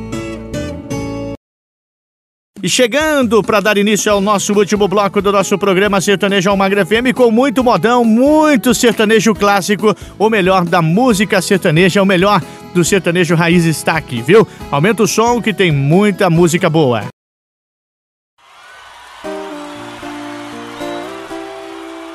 [2.63, 7.15] E chegando para dar início ao nosso último bloco do nosso programa Sertanejo Almagra FM
[7.15, 12.41] com muito modão, muito sertanejo clássico, o melhor da música sertaneja, o melhor
[12.73, 14.49] do sertanejo raiz está aqui, viu?
[14.71, 17.05] Aumenta o som que tem muita música boa.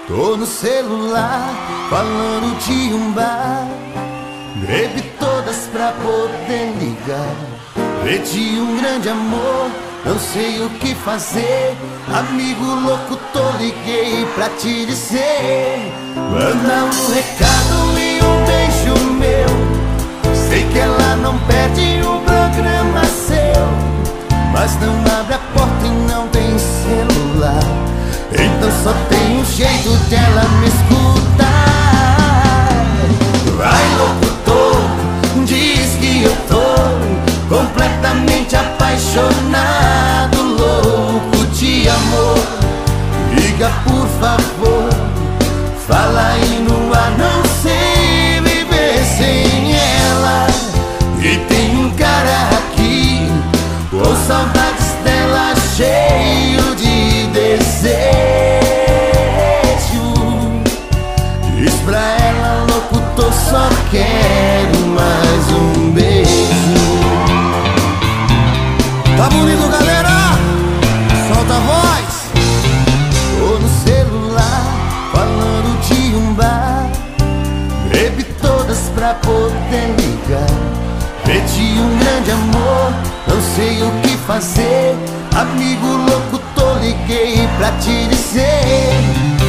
[0.08, 3.68] Tô no celular falando de um bar.
[4.68, 7.36] Bebi todas pra poder ligar.
[8.04, 9.72] Perdi um grande amor,
[10.06, 11.76] não sei o que fazer.
[12.14, 15.92] Amigo louco, tô liguei pra te dizer.
[16.16, 20.36] Manda um recado e um beijo meu.
[20.36, 23.68] Sei que ela não perde um programa seu.
[24.52, 27.64] Mas não abre a porta e não tem celular.
[28.34, 31.71] Então só tem um jeito dela me escutar.
[38.52, 42.38] Completamente apaixonado, louco de amor.
[43.34, 44.90] Liga por favor,
[45.88, 47.12] fala aí no ar,
[83.28, 84.96] não sei o que fazer.
[85.36, 88.94] Amigo louco, tô liguei pra te dizer.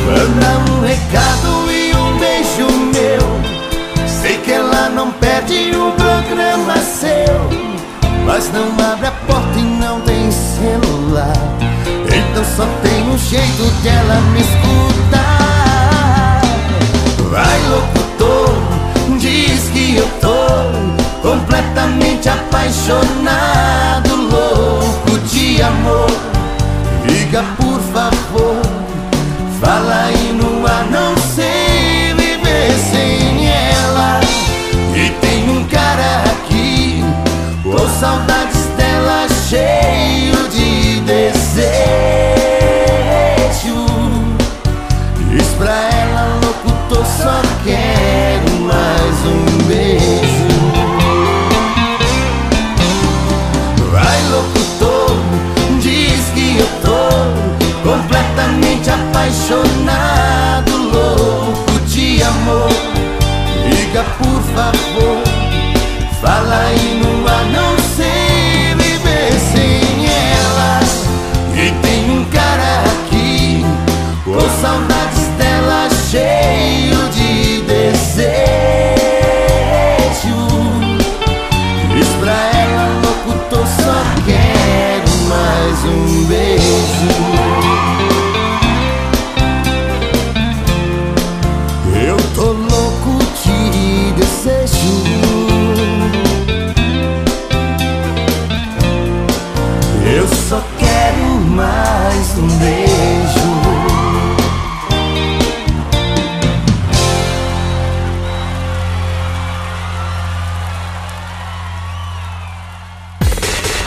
[0.06, 3.42] Manda um recado e um beijo meu.
[4.08, 7.50] Sei que ela não perde um programa seu.
[8.24, 11.32] Mas não abre a porta e não tem celular.
[12.06, 15.32] Então só tem um jeito dela me escutar.
[17.30, 18.01] Vai, locutor,
[22.62, 26.10] apaixonado, louco de amor.
[27.06, 28.31] Liga, por favor,
[59.22, 62.68] apaixonado, louco de amor.
[63.68, 64.91] Liga, por favor,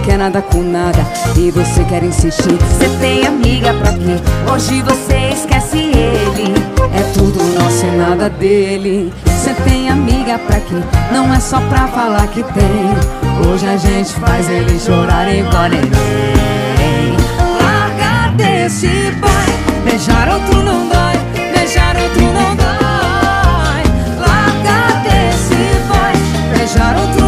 [0.00, 0.98] Quer nada com nada
[1.36, 2.56] e você quer insistir.
[2.56, 4.16] Você tem amiga pra quê?
[4.52, 6.54] Hoje você esquece ele.
[6.94, 9.12] É tudo nosso e nada dele.
[9.26, 10.76] Você tem amiga pra quê?
[11.12, 13.48] Não é só pra falar que tem.
[13.48, 17.16] Hoje a gente faz ele chorar igual neném.
[17.62, 19.84] Larga desse boy.
[19.84, 21.18] Beijar outro não dói.
[21.54, 23.82] Beijar outro não dói.
[24.18, 26.56] Larga desse boy.
[26.56, 27.19] Beijar outro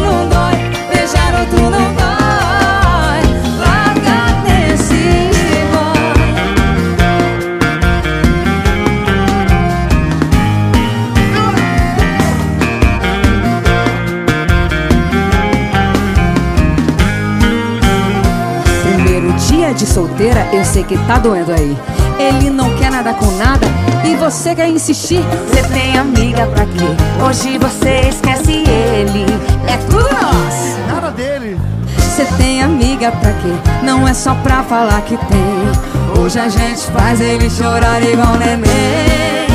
[19.93, 21.77] solteira, eu sei que tá doendo aí.
[22.19, 23.67] Ele não quer nada com nada
[24.05, 25.21] e você quer insistir.
[25.49, 26.97] Você tem amiga pra quê?
[27.23, 29.27] Hoje você esquece ele.
[29.69, 30.79] É tudo nosso.
[30.89, 31.61] Nada dele.
[31.99, 33.53] Você tem amiga pra quê?
[33.83, 36.23] Não é só pra falar que tem.
[36.23, 39.47] Hoje a gente faz ele chorar igual neném.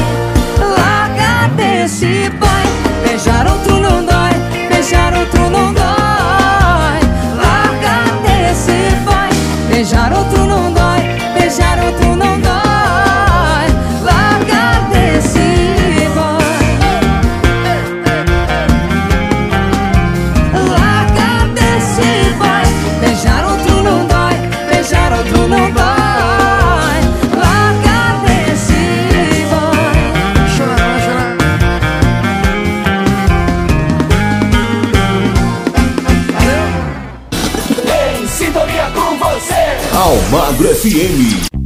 [0.60, 3.08] Larga desse boy.
[3.08, 4.68] Beijar outro não dói.
[4.70, 7.00] Beijar outro não dói.
[7.36, 9.27] Larga desse boy.
[9.78, 11.04] Beijar outro não dói.
[11.40, 12.67] Beijar outro não dói.
[40.86, 41.57] FM.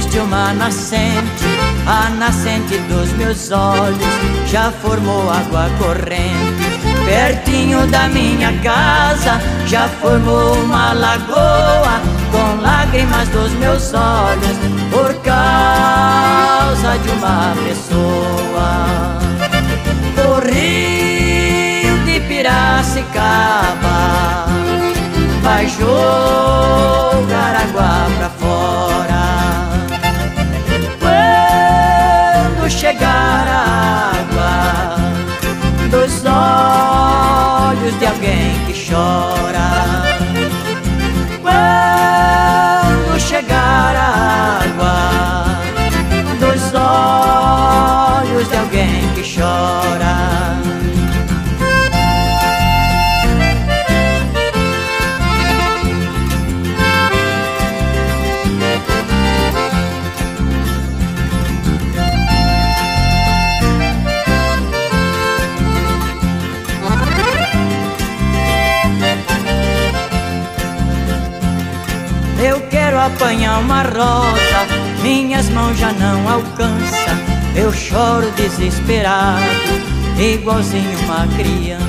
[0.00, 1.44] Existe uma nascente.
[1.86, 3.98] A nascente dos meus olhos
[4.46, 6.80] já formou água corrente.
[7.04, 12.00] Pertinho da minha casa já formou uma lagoa
[12.30, 14.56] com lágrimas dos meus olhos
[14.90, 19.18] por causa de uma pessoa.
[20.26, 23.80] O rio de Piracicaba
[25.42, 28.29] vai jogar água pra
[37.80, 39.29] olhos de alguém que chora.
[73.20, 74.66] Apanhar uma rosa,
[75.02, 77.14] minhas mãos já não alcançam.
[77.54, 79.44] Eu choro desesperado,
[80.18, 81.84] igualzinho uma criança.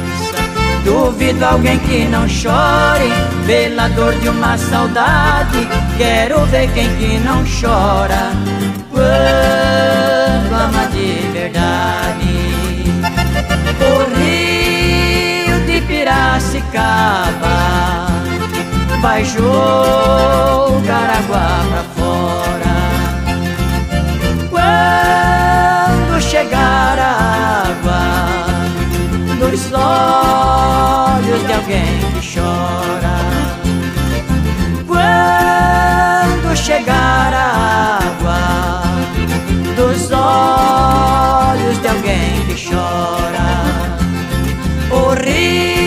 [0.84, 3.10] Duvido alguém que não chore
[3.46, 5.66] pela dor de uma saudade.
[5.98, 8.34] Quero ver quem que não chora
[8.90, 12.42] quando ama de verdade.
[13.80, 17.32] O rio de Piracicaba
[19.02, 22.76] vai jogar água pra fora.
[24.50, 27.12] Quando chegar a
[27.68, 28.04] água
[29.40, 33.18] nos olhos de alguém que chora.
[34.88, 38.84] Quando chegar a água
[39.76, 43.50] dos olhos de alguém que chora.
[44.92, 45.81] O rio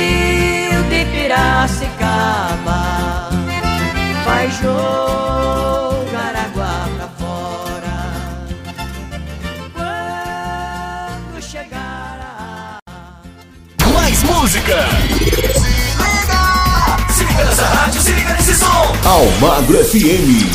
[18.45, 18.93] rádio, se liga nesse som!
[19.05, 20.55] Almagro FM.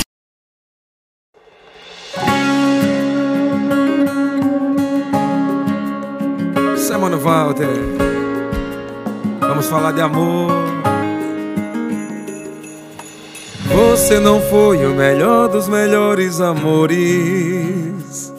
[7.00, 7.68] Mano Walter.
[9.40, 10.52] Vamos falar de amor.
[13.66, 18.34] Você não foi o melhor dos melhores amores.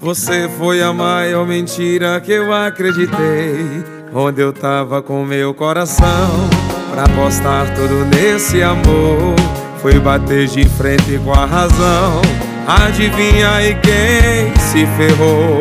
[0.00, 3.84] Você foi a maior mentira que eu acreditei.
[4.14, 6.53] Onde eu tava com meu coração
[6.94, 9.34] pra apostar tudo nesse amor.
[9.82, 12.22] Fui bater de frente com a razão.
[12.66, 15.60] Adivinha aí quem se ferrou?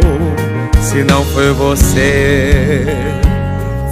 [0.79, 2.85] Se não foi você,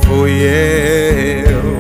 [0.05, 1.77] fui eu.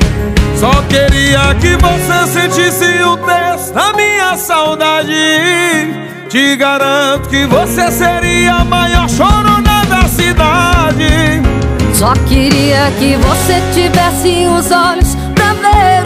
[0.57, 5.13] Só queria que você sentisse o texto da minha saudade.
[6.27, 11.41] Te garanto que você seria a maior chorona da cidade.
[11.93, 15.21] Só queria que você tivesse os olhos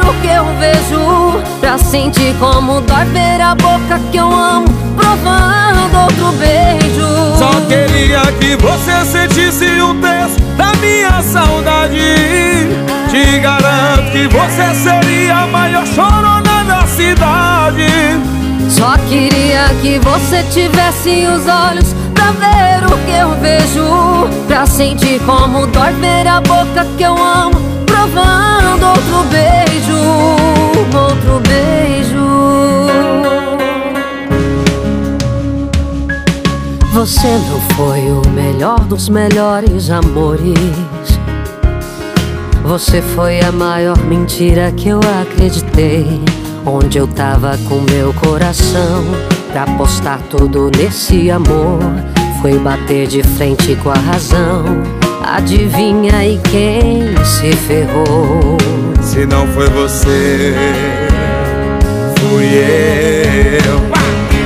[0.09, 1.43] o que eu vejo.
[1.59, 7.07] Pra sentir como dói ver a boca que eu amo, provando outro beijo.
[7.37, 11.97] Só queria que você sentisse o texto da minha saudade.
[13.09, 17.87] Te garanto que você seria a maior chorona da cidade.
[18.69, 24.27] Só queria que você tivesse os olhos pra ver o que eu vejo.
[24.47, 27.55] Pra sentir como dói ver a boca que eu amo,
[28.83, 29.97] outro beijo,
[30.93, 31.75] outro beijo.
[36.93, 41.19] Você não foi o melhor dos melhores amores.
[42.63, 46.21] Você foi a maior mentira que eu acreditei.
[46.65, 49.03] Onde eu tava com meu coração
[49.51, 51.79] pra apostar tudo nesse amor.
[52.41, 55.04] Foi bater de frente com a razão.
[55.27, 58.57] Adivinha aí quem se ferrou?
[59.01, 60.53] Se não foi você,
[62.19, 63.81] fui eu.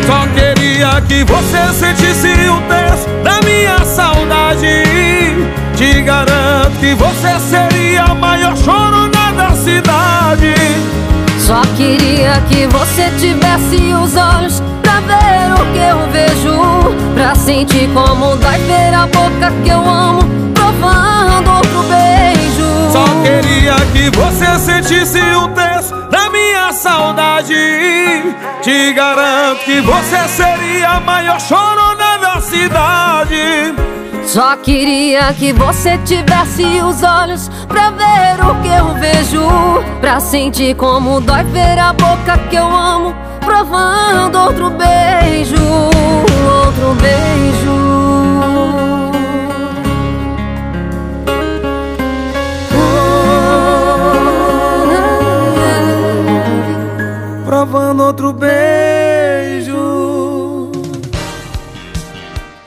[0.08, 4.86] Só queria que você sentisse o texto da minha saudade.
[5.76, 10.56] Te garanto que você seria a maior chorona da cidade.
[11.38, 14.64] Só queria que você tivesse os olhos
[15.10, 17.14] ver o que eu vejo.
[17.16, 20.22] Pra sentir como dói ver a boca que eu amo,
[20.54, 22.92] provando outro beijo.
[22.92, 27.56] Só queria que você sentisse um terço da minha saudade
[28.62, 33.74] Te garanto que você seria a maior chorona da cidade
[34.26, 39.48] Só queria que você tivesse os olhos pra ver o que eu vejo
[40.02, 47.80] Pra sentir como dói ver a boca que eu amo Provando outro beijo, outro beijo.
[57.44, 58.99] Provando outro beijo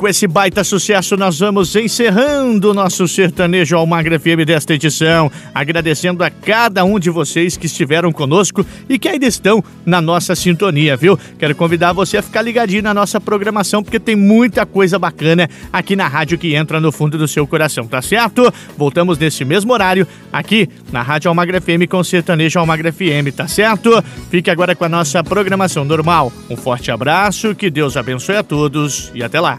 [0.00, 6.24] Com esse baita sucesso, nós vamos encerrando o nosso sertanejo Almagra FM desta edição, agradecendo
[6.24, 10.96] a cada um de vocês que estiveram conosco e que ainda estão na nossa sintonia,
[10.96, 11.18] viu?
[11.38, 15.94] Quero convidar você a ficar ligadinho na nossa programação, porque tem muita coisa bacana aqui
[15.94, 18.50] na rádio que entra no fundo do seu coração, tá certo?
[18.78, 23.46] Voltamos nesse mesmo horário, aqui na Rádio Almagra FM com o sertanejo Almagra FM, tá
[23.46, 24.02] certo?
[24.30, 26.32] Fique agora com a nossa programação normal.
[26.48, 29.58] Um forte abraço, que Deus abençoe a todos e até lá.